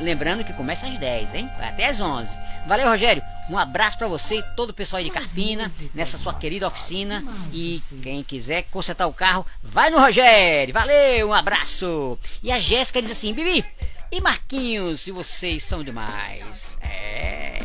Lembrando 0.00 0.44
que 0.44 0.52
começa 0.52 0.86
às 0.86 0.96
10, 0.98 1.34
hein? 1.34 1.50
Vai 1.58 1.68
até 1.68 1.86
às 1.86 2.00
11. 2.00 2.30
Valeu, 2.66 2.88
Rogério. 2.88 3.22
Um 3.50 3.58
abraço 3.58 3.98
para 3.98 4.06
você 4.06 4.38
e 4.38 4.42
todo 4.54 4.70
o 4.70 4.74
pessoal 4.74 4.98
aí 4.98 5.04
de 5.04 5.10
Carpina, 5.10 5.72
nessa 5.94 6.16
sua 6.16 6.34
querida 6.34 6.66
oficina. 6.66 7.24
E 7.52 7.82
quem 8.02 8.22
quiser 8.22 8.64
consertar 8.64 9.06
o 9.06 9.12
carro, 9.12 9.44
vai 9.62 9.90
no 9.90 9.98
Rogério. 9.98 10.72
Valeu, 10.72 11.28
um 11.28 11.34
abraço. 11.34 12.18
E 12.42 12.52
a 12.52 12.58
Jéssica 12.58 13.02
diz 13.02 13.10
assim: 13.10 13.32
Bibi, 13.32 13.64
e 14.12 14.20
Marquinhos, 14.20 15.00
se 15.00 15.10
vocês 15.10 15.64
são 15.64 15.82
demais. 15.82 16.78
É, 16.82 17.58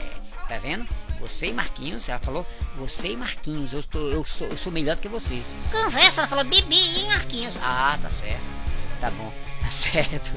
tá 0.47 0.57
vendo? 0.57 0.87
Você 1.23 1.47
e 1.47 1.53
Marquinhos, 1.53 2.09
ela 2.09 2.19
falou, 2.19 2.45
você 2.75 3.13
e 3.13 3.15
Marquinhos, 3.15 3.71
eu, 3.71 3.81
tô, 3.81 4.09
eu, 4.09 4.25
sou, 4.25 4.45
eu 4.49 4.57
sou 4.57 4.73
melhor 4.73 4.97
do 4.97 5.01
que 5.01 5.07
você. 5.07 5.41
Conversa, 5.71 6.19
ela 6.19 6.27
falou 6.27 6.43
Bibi 6.43 6.99
e 6.99 7.07
Marquinhos. 7.07 7.57
Ah, 7.61 7.97
tá 8.01 8.09
certo. 8.09 8.41
Tá 8.99 9.09
bom, 9.09 9.33
tá 9.61 9.69
certo. 9.71 10.31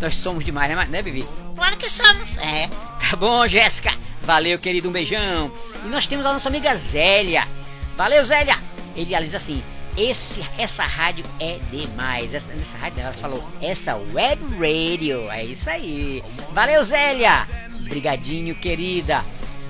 Nós 0.00 0.16
somos 0.16 0.42
demais, 0.42 0.74
né, 0.74 0.86
né 0.86 1.02
Bibi? 1.02 1.28
Claro 1.54 1.76
que 1.76 1.86
somos. 1.86 2.38
É. 2.38 2.66
Tá 2.98 3.14
bom, 3.14 3.46
Jéssica. 3.46 3.92
Valeu, 4.22 4.58
querido, 4.58 4.88
um 4.88 4.92
beijão. 4.92 5.52
E 5.84 5.88
nós 5.88 6.06
temos 6.06 6.24
a 6.24 6.32
nossa 6.32 6.48
amiga 6.48 6.74
Zélia. 6.76 7.46
Valeu, 7.94 8.24
Zélia. 8.24 8.56
Ele 8.96 9.04
diz 9.04 9.34
assim, 9.34 9.62
esse, 9.98 10.40
essa 10.56 10.84
rádio 10.84 11.26
é 11.38 11.58
demais. 11.70 12.32
Essa, 12.32 12.50
essa 12.54 12.78
rádio, 12.78 13.00
ela 13.00 13.12
falou, 13.12 13.46
essa 13.60 13.96
web 13.96 14.42
radio. 14.54 15.30
É 15.30 15.44
isso 15.44 15.68
aí. 15.68 16.24
Valeu, 16.54 16.82
Zélia. 16.82 17.46
Obrigadinho, 17.80 18.54
querida. 18.54 19.22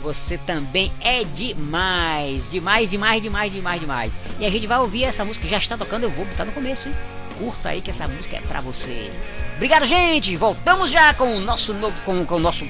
Você 0.03 0.37
também 0.39 0.91
é 1.01 1.23
demais, 1.23 2.43
demais, 2.51 2.91
demais, 2.91 3.23
demais, 3.23 3.53
demais, 3.53 3.81
demais. 3.81 4.13
E 4.39 4.45
a 4.45 4.51
gente 4.51 4.67
vai 4.67 4.79
ouvir 4.79 5.05
essa 5.05 5.25
música, 5.25 5.47
já 5.47 5.59
está 5.59 5.77
tocando, 5.77 6.05
eu 6.05 6.11
vou 6.11 6.25
botar 6.25 6.45
no 6.45 6.53
começo, 6.53 6.89
hein? 6.89 6.95
Curta 7.39 7.69
aí 7.69 7.81
que 7.81 7.91
essa 7.91 8.09
música 8.09 8.37
é 8.37 8.41
pra 8.41 8.61
você. 8.61 9.13
Obrigado, 9.55 9.87
gente! 9.87 10.37
Voltamos 10.37 10.91
já 10.91 11.15
com 11.15 11.37
o 11.37 11.41
nosso 11.41 11.73
novo, 11.73 11.95
com, 12.05 12.25
com 12.27 12.35
o 12.35 12.41
nosso 12.41 12.65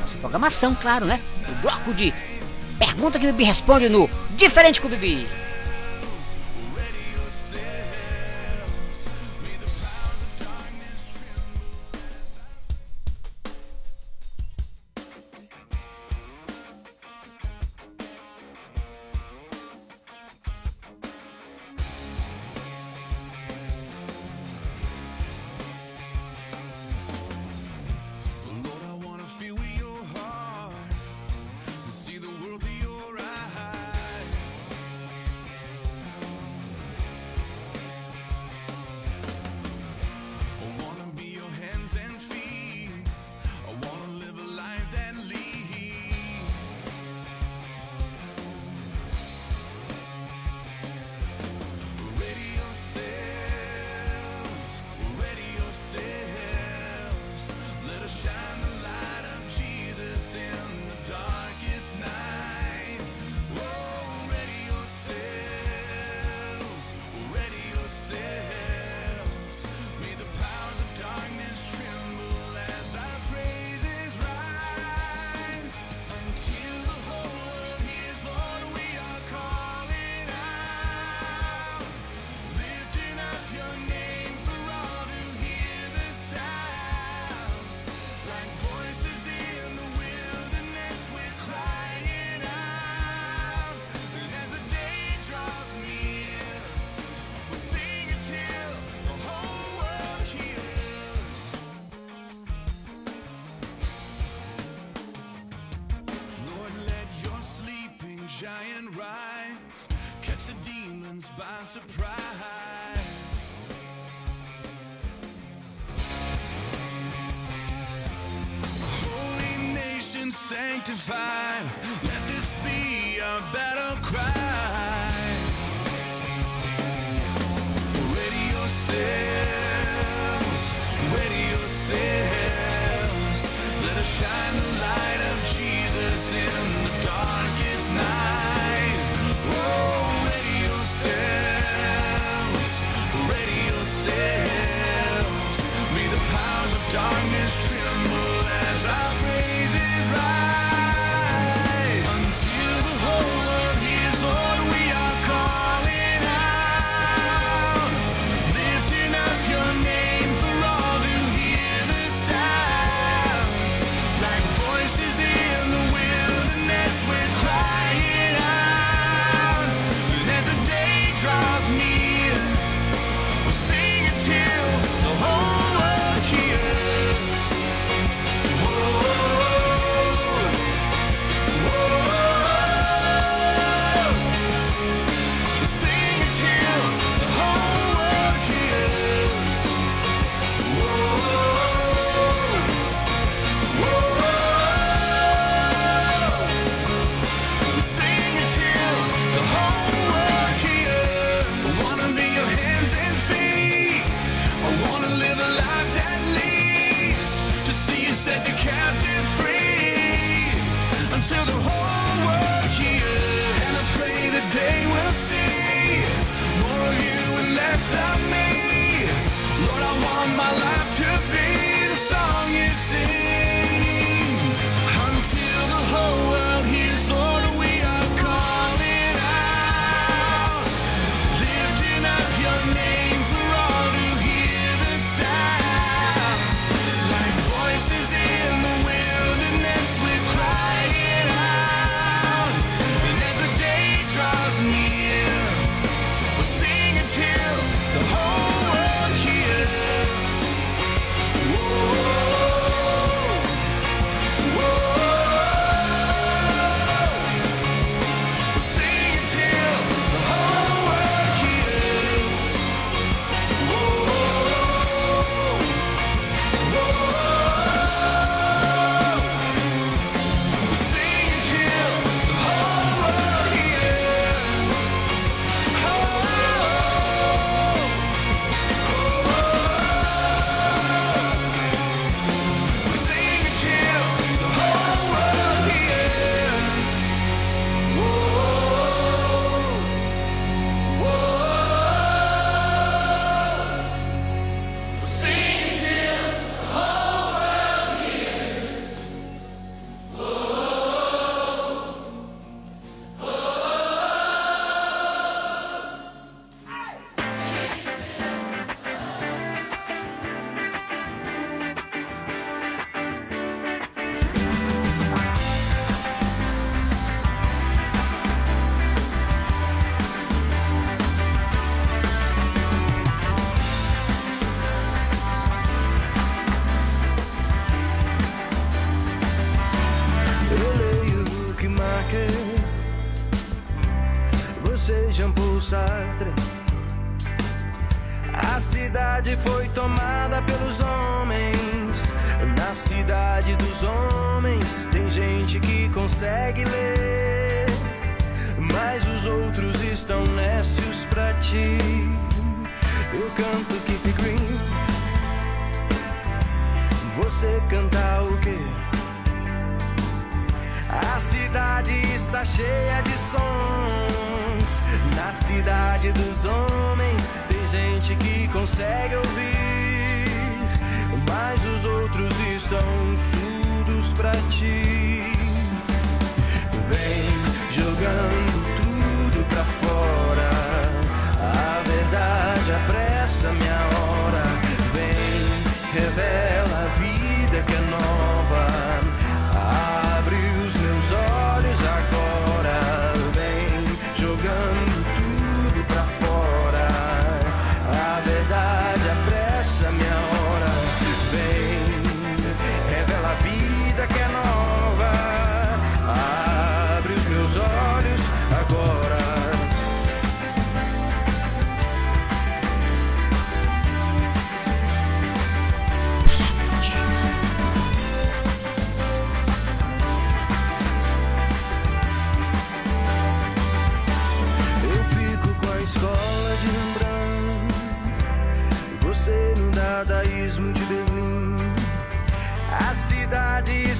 nossa 0.00 0.16
programação, 0.20 0.74
claro, 0.74 1.06
né? 1.06 1.20
O 1.48 1.52
bloco 1.62 1.94
de 1.94 2.12
pergunta 2.78 3.18
que 3.18 3.26
o 3.26 3.32
Bibi 3.32 3.44
responde 3.44 3.88
no 3.88 4.10
Diferente 4.30 4.80
com 4.80 4.88
o 4.88 4.90
Bibi. 4.90 5.28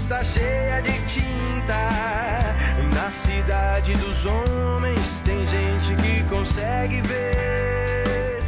está 0.08 0.24
cheia 0.24 0.80
de 0.80 0.92
tinta. 1.02 1.76
Na 2.94 3.10
cidade 3.10 3.92
dos 3.96 4.24
homens 4.24 5.20
tem 5.20 5.44
gente 5.44 5.94
que 5.96 6.22
consegue 6.24 7.02
ver, 7.02 8.42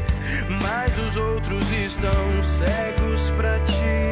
mas 0.63 0.99
os 0.99 1.19
outros 1.19 1.71
estão 1.71 2.43
cegos 2.43 3.31
pra 3.37 3.59
ti. 3.61 4.11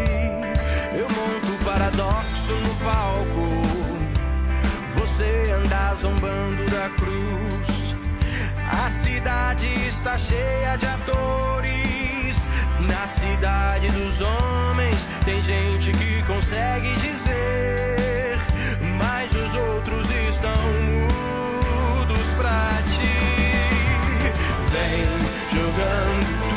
Eu 0.95 1.09
monto 1.09 1.65
paradoxo 1.65 2.53
no 2.53 2.75
palco, 2.85 3.49
você 4.95 5.51
anda 5.51 5.95
zombando 5.95 6.67
da 6.71 6.91
cruz. 6.91 7.97
A 8.85 8.91
cidade 8.91 9.67
está 9.87 10.19
cheia 10.19 10.77
de 10.77 10.87
atores 10.87 11.98
na 12.89 13.07
cidade 13.07 13.87
dos 13.89 14.21
homens 14.21 15.07
tem 15.25 15.41
gente 15.41 15.93
que 15.93 16.23
consegue 16.23 16.91
dizer, 16.97 18.39
mas 18.99 19.35
os 19.35 19.55
outros 19.55 20.11
estão 20.11 20.51
mudos 20.83 22.35
pra 22.35 22.83
ti. 22.89 23.19
Vem 24.73 25.05
jogando 25.53 26.48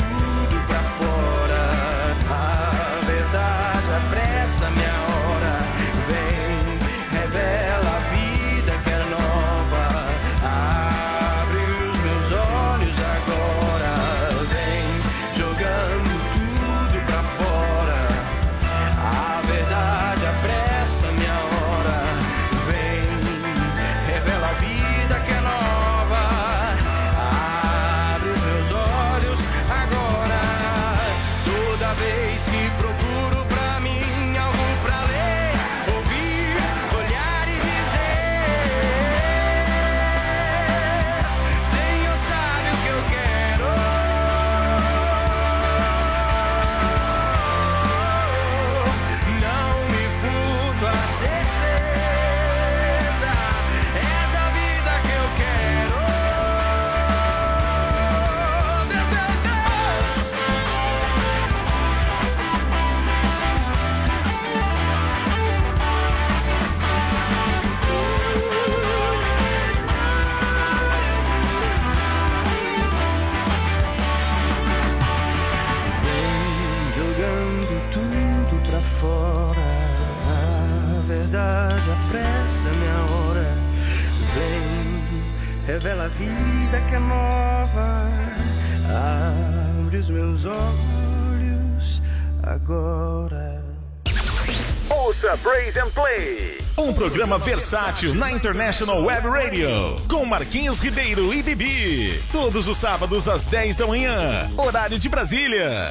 programa 97.02 97.36
versátil 97.36 98.14
na 98.14 98.30
International 98.30 99.02
Web 99.02 99.26
Radio, 99.26 99.96
com 100.08 100.24
Marquinhos 100.24 100.78
Ribeiro 100.78 101.34
e 101.34 101.42
Bibi. 101.42 102.22
Todos 102.30 102.68
os 102.68 102.78
sábados 102.78 103.28
às 103.28 103.44
10 103.48 103.76
da 103.76 103.88
manhã, 103.88 104.48
horário 104.56 104.96
de 105.00 105.08
Brasília. 105.08 105.90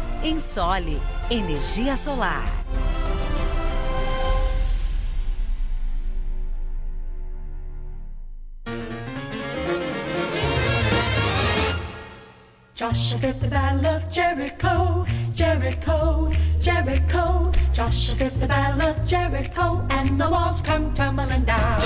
Insole 0.23 1.01
Energia 1.29 1.95
Solar. 1.95 2.43
Joshua 12.75 13.19
fit 13.19 13.39
the 13.39 13.47
battle 13.47 13.85
of 13.87 14.09
Jericho, 14.09 15.05
Jericho, 15.33 16.31
Jericho. 16.59 17.51
Joshua 17.73 18.15
fit 18.15 18.39
the 18.39 18.47
battle 18.47 18.89
of 18.89 19.05
Jericho, 19.05 19.85
and 19.89 20.19
the 20.19 20.29
walls 20.29 20.61
come 20.61 20.93
tumbling 20.93 21.45
down. 21.45 21.81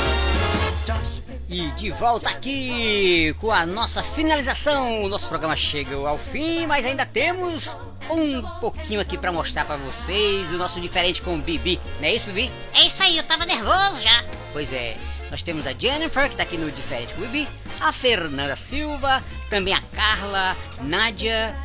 E 1.48 1.72
de 1.72 1.92
volta 1.92 2.30
aqui 2.30 3.34
com 3.40 3.52
a 3.52 3.66
nossa 3.66 4.02
finalização. 4.02 5.04
O 5.04 5.08
nosso 5.08 5.28
programa 5.28 5.56
chega 5.56 5.96
ao 5.96 6.18
fim, 6.18 6.66
mas 6.66 6.86
ainda 6.86 7.06
temos 7.06 7.78
um 8.10 8.42
pouquinho 8.60 9.00
aqui 9.02 9.18
para 9.18 9.32
mostrar 9.32 9.66
para 9.66 9.78
vocês 9.78 10.52
o 10.52 10.58
nosso 10.58 10.80
diferente 10.80 11.22
com 11.22 11.36
o 11.36 11.38
Bibi. 11.38 11.80
Não 12.00 12.08
é 12.08 12.14
isso, 12.14 12.28
Bibi? 12.28 12.52
É 12.74 12.86
isso 12.86 13.02
aí, 13.02 13.18
eu 13.18 13.24
tava 13.24 13.46
nervoso 13.46 14.02
já. 14.02 14.24
Pois 14.54 14.72
é. 14.72 14.98
Nós 15.32 15.42
temos 15.42 15.66
a 15.66 15.74
Jennifer, 15.74 16.30
que 16.30 16.36
tá 16.36 16.44
aqui 16.44 16.58
no 16.58 16.72
Diferente 16.72 17.14
com 17.14 17.22
o 17.22 17.26
Bibi, 17.26 17.48
a 17.80 17.92
Fernanda 17.92 18.56
Silva, 18.56 19.24
também 19.50 19.74
a 19.74 19.82
Carla, 19.94 20.56
Nádia. 20.82 21.56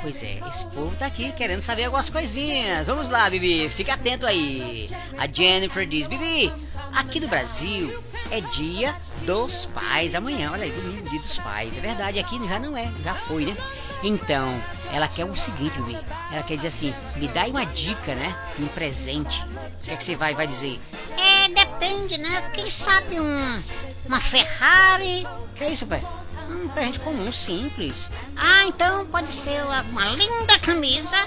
Pois 0.00 0.22
é, 0.22 0.40
esse 0.48 0.64
povo 0.66 0.96
tá 0.96 1.06
aqui 1.06 1.30
querendo 1.32 1.62
saber 1.62 1.84
algumas 1.84 2.08
coisinhas. 2.08 2.86
Vamos 2.86 3.08
lá, 3.08 3.28
Bibi, 3.30 3.68
fica 3.68 3.94
atento 3.94 4.26
aí. 4.26 4.90
A 5.16 5.26
Jennifer 5.26 5.86
diz: 5.86 6.06
Bibi, 6.06 6.52
aqui 6.92 7.20
no 7.20 7.28
Brasil 7.28 8.02
é 8.30 8.40
dia 8.40 8.94
dos 9.22 9.66
pais. 9.66 10.14
Amanhã, 10.14 10.50
olha 10.52 10.64
aí, 10.64 10.72
domingo, 10.72 11.08
dia 11.08 11.20
dos 11.20 11.38
pais. 11.38 11.76
É 11.76 11.80
verdade, 11.80 12.18
aqui 12.18 12.36
já 12.48 12.58
não 12.58 12.76
é, 12.76 12.90
já 13.04 13.14
foi, 13.14 13.46
né? 13.46 13.56
Então, 14.02 14.52
ela 14.94 15.08
quer 15.08 15.24
o 15.24 15.34
seguinte, 15.34 15.80
Bibi. 15.82 15.98
Ela 16.32 16.42
quer 16.42 16.56
dizer 16.56 16.68
assim: 16.68 16.94
me 17.16 17.28
dá 17.28 17.44
uma 17.46 17.64
dica, 17.66 18.14
né? 18.14 18.34
Um 18.58 18.66
presente. 18.68 19.42
O 19.42 19.84
que 19.84 19.90
é 19.90 19.96
que 19.96 20.04
você 20.04 20.16
vai, 20.16 20.34
vai 20.34 20.46
dizer? 20.46 20.80
É, 21.18 21.48
depende, 21.48 22.16
né? 22.18 22.50
Quem 22.54 22.70
sabe 22.70 23.20
um. 23.20 23.62
Uma 24.06 24.20
Ferrari. 24.20 25.26
Que 25.56 25.64
é 25.64 25.70
isso, 25.70 25.86
pai? 25.86 26.02
Um 26.48 26.68
presente 26.68 27.00
comum, 27.00 27.32
simples. 27.32 27.94
Ah, 28.36 28.64
então 28.66 29.06
pode 29.06 29.32
ser 29.32 29.62
uma, 29.64 29.82
uma 29.82 30.04
linda 30.06 30.58
camisa. 30.58 31.26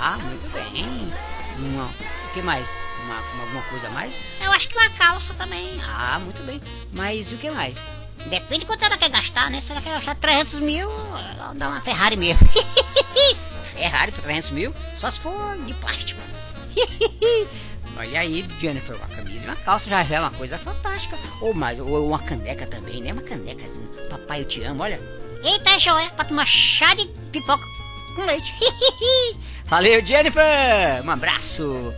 Ah, 0.00 0.16
muito 0.20 0.50
bem. 0.52 1.12
Uma, 1.58 1.84
o 1.86 2.32
que 2.34 2.42
mais? 2.42 2.66
Uma, 3.04 3.14
uma- 3.14 3.42
alguma 3.44 3.62
coisa 3.64 3.86
a 3.88 3.90
mais? 3.90 4.12
Eu 4.40 4.50
acho 4.52 4.68
que 4.68 4.76
uma 4.76 4.88
calça 4.90 5.34
também. 5.34 5.78
Ah, 5.86 6.18
muito 6.18 6.42
bem. 6.44 6.60
Mas 6.92 7.30
o 7.32 7.36
que 7.36 7.50
mais? 7.50 7.78
Depende 8.26 8.60
de 8.60 8.66
quanto 8.66 8.84
ela 8.84 8.96
quer 8.96 9.10
gastar, 9.10 9.50
né? 9.50 9.60
Se 9.60 9.70
ela 9.70 9.80
quer 9.80 9.92
gastar 9.92 10.14
300 10.14 10.60
mil, 10.60 10.90
ela 10.90 11.52
dá 11.54 11.68
uma 11.68 11.80
Ferrari 11.80 12.16
mesmo. 12.16 12.48
Ferrari 13.74 14.12
por 14.12 14.22
300 14.22 14.50
mil? 14.50 14.74
Só 14.96 15.10
se 15.10 15.20
for 15.20 15.56
de 15.64 15.74
plástico. 15.74 16.20
Olha 17.96 18.20
aí, 18.20 18.44
Jennifer, 18.58 18.96
uma 18.96 19.06
camisa 19.06 19.44
e 19.44 19.48
uma 19.48 19.56
calça 19.56 19.88
já 19.88 20.02
é 20.02 20.18
uma 20.18 20.30
coisa 20.30 20.58
fantástica. 20.58 21.16
Ou 21.40 21.54
mais, 21.54 21.78
ou 21.78 22.08
uma 22.08 22.18
caneca 22.18 22.66
também, 22.66 23.00
né? 23.00 23.12
Uma 23.12 23.22
caneca 23.22 23.64
assim. 23.64 23.86
Papai, 24.08 24.40
eu 24.40 24.44
te 24.44 24.62
amo, 24.64 24.82
olha. 24.82 25.00
Eita, 25.42 25.78
joia, 25.78 26.10
pra 26.10 26.24
tomar 26.24 26.46
chá 26.46 26.94
de 26.94 27.06
pipoca 27.30 27.64
com 28.16 28.24
leite. 28.24 28.52
Valeu, 29.66 30.04
Jennifer! 30.04 31.04
Um 31.04 31.10
abraço! 31.10 31.94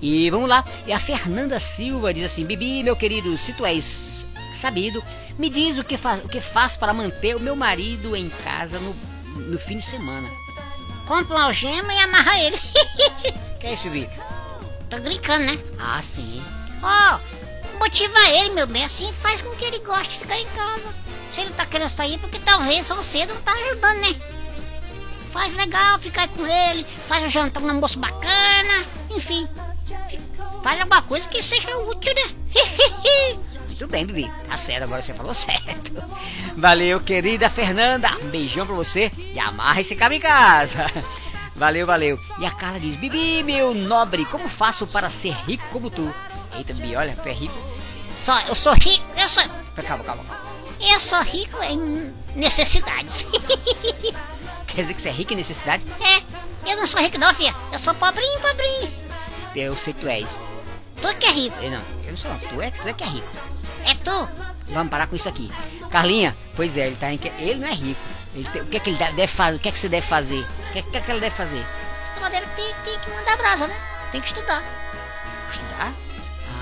E 0.00 0.30
vamos 0.30 0.48
lá, 0.48 0.64
e 0.86 0.92
a 0.92 0.98
Fernanda 0.98 1.60
Silva 1.60 2.14
diz 2.14 2.24
assim: 2.24 2.46
Bibi, 2.46 2.82
meu 2.82 2.96
querido, 2.96 3.36
se 3.36 3.52
tu 3.52 3.66
és 3.66 4.26
sabido, 4.60 5.02
me 5.38 5.48
diz 5.48 5.78
o 5.78 5.84
que, 5.84 5.96
fa 5.96 6.14
o 6.24 6.28
que 6.28 6.40
faço 6.40 6.78
para 6.78 6.92
manter 6.92 7.36
o 7.36 7.40
meu 7.40 7.56
marido 7.56 8.14
em 8.16 8.28
casa 8.28 8.78
no, 8.78 8.94
no 9.34 9.58
fim 9.58 9.78
de 9.78 9.84
semana. 9.84 10.28
Compra 11.06 11.36
uma 11.36 11.44
algema 11.46 11.92
e 11.92 11.98
amarra 11.98 12.38
ele. 12.38 12.58
Que 13.60 13.66
é 13.66 13.74
isso, 13.74 13.90
Bibi? 13.90 14.08
Tô 14.88 14.98
brincando, 15.00 15.44
né? 15.44 15.58
Ah, 15.78 16.00
sim. 16.02 16.42
Ó, 16.82 17.18
motiva 17.78 18.18
ele, 18.30 18.54
meu 18.54 18.66
bem, 18.66 18.84
assim 18.84 19.12
faz 19.12 19.42
com 19.42 19.50
que 19.50 19.66
ele 19.66 19.80
goste 19.80 20.14
de 20.14 20.18
ficar 20.20 20.38
em 20.38 20.46
casa. 20.46 20.94
Se 21.30 21.42
ele 21.42 21.50
tá 21.50 21.66
querendo 21.66 21.90
sair, 21.90 22.18
porque 22.18 22.38
talvez 22.38 22.88
você 22.88 23.26
não 23.26 23.36
tá 23.42 23.52
ajudando, 23.52 24.00
né? 24.00 24.16
Faz 25.30 25.54
legal 25.54 25.98
ficar 25.98 26.26
com 26.28 26.46
ele, 26.46 26.84
faz 27.06 27.22
um 27.24 27.28
jantar, 27.28 27.62
um 27.62 27.68
almoço 27.68 27.98
bacana, 27.98 28.86
enfim. 29.10 29.46
Faz 30.62 30.80
alguma 30.80 31.02
coisa 31.02 31.28
que 31.28 31.42
seja 31.42 31.76
útil, 31.78 32.14
né? 32.14 33.40
Muito 33.80 33.92
bem, 33.92 34.04
Bibi. 34.04 34.30
Tá 34.46 34.58
certo, 34.58 34.82
agora 34.82 35.00
você 35.00 35.14
falou 35.14 35.32
certo. 35.32 36.04
Valeu, 36.54 37.00
querida 37.00 37.48
Fernanda. 37.48 38.10
Um 38.22 38.28
beijão 38.28 38.66
pra 38.66 38.74
você 38.74 39.10
e 39.16 39.40
amarra 39.40 39.80
esse 39.80 39.96
cabo 39.96 40.14
em 40.14 40.20
casa. 40.20 40.84
Valeu, 41.56 41.86
valeu. 41.86 42.18
E 42.38 42.44
a 42.44 42.50
Carla 42.50 42.78
diz: 42.78 42.96
Bibi, 42.96 43.42
meu 43.42 43.72
nobre, 43.72 44.26
como 44.26 44.50
faço 44.50 44.86
para 44.86 45.08
ser 45.08 45.32
rico 45.46 45.64
como 45.72 45.88
tu? 45.88 46.14
Eita, 46.54 46.74
Bibi, 46.74 46.94
olha, 46.94 47.16
tu 47.16 47.26
é 47.26 47.32
rico. 47.32 47.54
Só, 48.14 48.38
eu 48.48 48.54
sou 48.54 48.74
rico, 48.74 49.04
eu 49.16 49.28
sou. 49.30 49.42
Calma, 49.86 50.04
calma, 50.04 50.24
calma. 50.24 50.40
Eu 50.78 51.00
sou 51.00 51.22
rico 51.22 51.62
em 51.62 52.12
necessidades. 52.36 53.26
Quer 54.68 54.82
dizer 54.82 54.94
que 54.94 55.00
você 55.00 55.08
é 55.08 55.12
rico 55.12 55.32
em 55.32 55.36
necessidade? 55.36 55.82
É, 56.00 56.70
eu 56.70 56.76
não 56.76 56.86
sou 56.86 57.00
rico 57.00 57.16
não, 57.16 57.34
filha. 57.34 57.54
Eu 57.72 57.78
sou 57.78 57.94
pobrinho, 57.94 58.40
pobrinho. 58.40 58.92
Eu 59.56 59.74
sei 59.74 59.94
que 59.94 60.00
tu 60.00 60.08
és. 60.08 60.28
Tu 61.00 61.16
que 61.16 61.26
é 61.26 61.30
rico. 61.30 61.56
Eu 61.62 61.70
não, 61.70 61.82
eu 62.04 62.10
não 62.10 62.18
sou. 62.18 62.30
Tu 62.50 62.60
é, 62.60 62.70
tu 62.70 62.86
é 62.86 62.92
que 62.92 63.04
é 63.04 63.06
rico. 63.06 63.28
É 63.90 63.94
tu. 63.94 64.28
Vamos 64.72 64.90
parar 64.90 65.06
com 65.06 65.16
isso 65.16 65.28
aqui. 65.28 65.50
Carlinha, 65.90 66.34
pois 66.54 66.76
é, 66.76 66.86
ele 66.86 66.96
tá 66.96 67.12
em 67.12 67.18
que 67.18 67.28
ele 67.28 67.56
não 67.56 67.66
é 67.68 67.72
rico. 67.74 68.00
Tem- 68.52 68.62
o 68.62 68.66
que 68.66 68.76
é 68.76 68.80
que 68.80 68.90
ele 68.90 68.98
deve 68.98 69.26
fazer? 69.26 69.56
O 69.56 69.60
que 69.60 69.68
é 69.68 69.72
que 69.72 69.78
você 69.78 69.88
deve 69.88 70.06
fazer? 70.06 70.40
O 70.68 70.72
que 70.72 70.78
é, 70.78 70.82
que 70.82 70.96
é 70.96 71.00
que 71.00 71.10
ele 71.10 71.20
deve 71.20 71.34
fazer? 71.34 71.66
A 72.16 72.20
madeira 72.20 72.46
tem, 72.54 72.72
tem 72.84 72.98
que 73.00 73.10
mandar 73.10 73.36
brasa, 73.36 73.66
né? 73.66 73.76
Tem 74.12 74.20
que 74.20 74.28
estudar. 74.28 74.62
Estudar? 75.50 75.92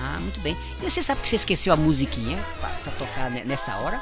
Ah, 0.00 0.18
muito 0.20 0.40
bem. 0.40 0.56
E 0.80 0.88
você 0.90 1.02
sabe 1.02 1.20
que 1.20 1.28
você 1.28 1.36
esqueceu 1.36 1.72
a 1.72 1.76
musiquinha 1.76 2.42
pra, 2.60 2.68
pra 2.70 2.92
tocar 2.92 3.30
ne- 3.30 3.44
nessa 3.44 3.76
hora? 3.76 4.00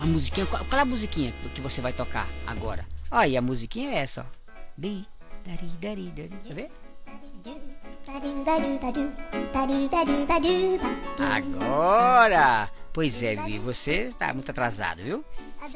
A 0.00 0.06
musiquinha, 0.06 0.44
qual, 0.46 0.64
qual 0.64 0.78
é 0.78 0.82
a 0.82 0.84
musiquinha 0.84 1.32
que 1.54 1.60
você 1.60 1.80
vai 1.80 1.92
tocar 1.92 2.26
agora? 2.46 2.84
Olha 3.10 3.20
aí, 3.22 3.36
a 3.36 3.42
musiquinha 3.42 3.90
é 3.92 3.98
essa, 3.98 4.22
ó. 4.22 4.60
Di, 4.76 5.06
dari? 5.44 6.12
Agora! 11.18 12.70
Pois 12.92 13.22
é, 13.22 13.34
Vi, 13.34 13.58
você 13.58 14.14
tá 14.18 14.32
muito 14.32 14.48
atrasado, 14.50 15.02
viu? 15.02 15.24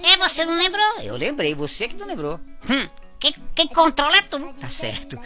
É, 0.03 0.17
você 0.17 0.45
não 0.45 0.57
lembrou? 0.57 1.01
Eu 1.01 1.17
lembrei, 1.17 1.55
você 1.55 1.89
que 1.89 1.97
não 1.97 2.07
lembrou. 2.07 2.41
Hum, 2.71 2.89
quem, 3.19 3.35
quem 3.55 3.67
controla 3.67 4.17
é 4.17 4.23
tu. 4.23 4.39
Tá 4.61 4.69
certo. 4.69 5.19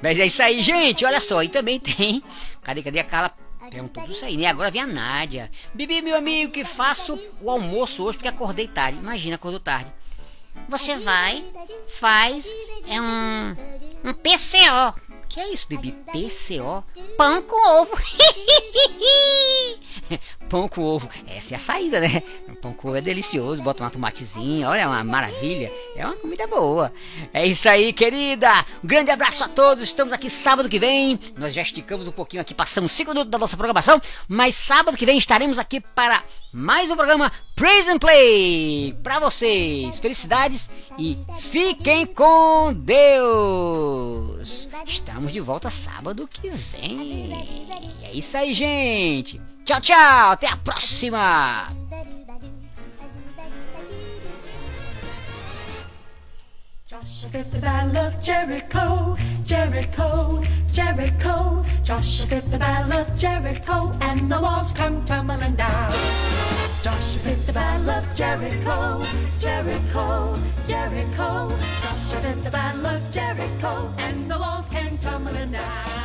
Mas 0.00 0.18
é 0.18 0.26
isso 0.26 0.42
aí, 0.42 0.62
gente. 0.62 1.04
Olha 1.04 1.20
só, 1.20 1.42
e 1.42 1.48
também 1.48 1.80
tem. 1.80 2.22
Cadê, 2.62 2.82
cadê 2.82 3.00
a 3.00 3.04
Carla? 3.04 3.34
Perguntou 3.68 4.02
tudo 4.04 4.12
isso 4.12 4.24
aí, 4.24 4.36
né? 4.36 4.46
Agora 4.46 4.70
vem 4.70 4.82
a 4.82 4.86
Nádia. 4.86 5.50
Bibi, 5.74 6.00
meu 6.00 6.16
amigo, 6.16 6.52
que 6.52 6.64
faço 6.64 7.18
o 7.40 7.50
almoço 7.50 8.04
hoje 8.04 8.18
porque 8.18 8.28
acordei 8.28 8.68
tarde. 8.68 8.98
Imagina, 8.98 9.34
acordou 9.34 9.58
tarde. 9.58 9.92
Você 10.68 10.96
vai, 10.96 11.44
faz, 11.98 12.46
é 12.86 13.00
um, 13.00 13.56
um 14.04 14.12
PCO. 14.12 15.11
Que 15.32 15.40
é 15.40 15.50
isso, 15.50 15.66
Bibi? 15.66 15.92
PCO? 16.12 16.84
Pão 17.16 17.40
com 17.40 17.80
ovo. 17.80 17.96
Pão 20.46 20.68
com 20.68 20.82
ovo. 20.82 21.08
Essa 21.26 21.54
é 21.54 21.56
a 21.56 21.58
saída, 21.58 22.00
né? 22.00 22.22
Pão 22.60 22.74
com 22.74 22.88
ovo 22.88 22.98
é 22.98 23.00
delicioso. 23.00 23.62
Bota 23.62 23.82
uma 23.82 23.88
tomatezinha. 23.88 24.68
Olha, 24.68 24.82
é 24.82 24.86
uma 24.86 25.02
maravilha. 25.02 25.72
É 25.96 26.04
uma 26.04 26.16
comida 26.16 26.46
boa. 26.46 26.92
É 27.32 27.46
isso 27.46 27.66
aí, 27.66 27.94
querida. 27.94 28.50
Um 28.84 28.86
grande 28.86 29.10
abraço 29.10 29.42
a 29.42 29.48
todos. 29.48 29.82
Estamos 29.82 30.12
aqui 30.12 30.28
sábado 30.28 30.68
que 30.68 30.78
vem. 30.78 31.18
Nós 31.34 31.54
já 31.54 31.62
esticamos 31.62 32.06
um 32.06 32.12
pouquinho 32.12 32.42
aqui. 32.42 32.52
Passamos 32.52 32.92
5 32.92 33.12
minutos 33.12 33.30
da 33.30 33.38
nossa 33.38 33.56
programação. 33.56 34.02
Mas 34.28 34.54
sábado 34.54 34.98
que 34.98 35.06
vem 35.06 35.16
estaremos 35.16 35.58
aqui 35.58 35.80
para 35.80 36.22
mais 36.52 36.90
um 36.90 36.96
programa 36.96 37.32
Praise 37.56 37.88
and 37.88 37.98
Play. 37.98 38.94
Para 39.02 39.18
vocês. 39.18 39.98
Felicidades 39.98 40.68
e 40.98 41.18
fiquem 41.40 42.04
com 42.04 42.74
Deus. 42.74 44.68
Estamos 44.86 45.32
de 45.32 45.40
volta 45.40 45.70
sábado 45.70 46.28
que 46.28 46.50
vem. 46.50 47.32
É 48.02 48.12
isso 48.12 48.36
aí, 48.36 48.52
gente. 48.52 49.40
Tchau, 49.64 49.80
tchau. 49.80 50.32
Até 50.32 50.48
a 50.48 50.56
próxima. 50.56 51.72
Joshua 56.92 57.40
at 57.40 57.50
the 57.50 57.58
Battle 57.58 57.96
of 57.96 58.22
Jericho, 58.22 59.16
Jericho, 59.46 60.42
Jericho. 60.70 61.64
Joshua 61.82 62.36
at 62.36 62.50
the 62.50 62.58
Battle 62.58 62.92
of 62.92 63.16
Jericho, 63.16 63.96
and 64.02 64.30
the 64.30 64.38
walls 64.38 64.74
come 64.74 65.02
tumbling 65.06 65.54
down. 65.54 65.90
Joshua 66.82 67.32
at 67.32 67.46
the 67.46 67.52
Battle 67.54 67.88
of 67.88 68.14
Jericho, 68.14 69.02
Jericho, 69.38 70.38
Jericho. 70.66 71.56
Joshua 71.80 72.28
at 72.28 72.42
the 72.42 72.50
Battle 72.50 72.86
of 72.86 73.10
Jericho, 73.10 73.94
and 73.96 74.30
the 74.30 74.38
walls 74.38 74.68
came 74.68 74.98
tumbling 74.98 75.52
down. 75.52 76.01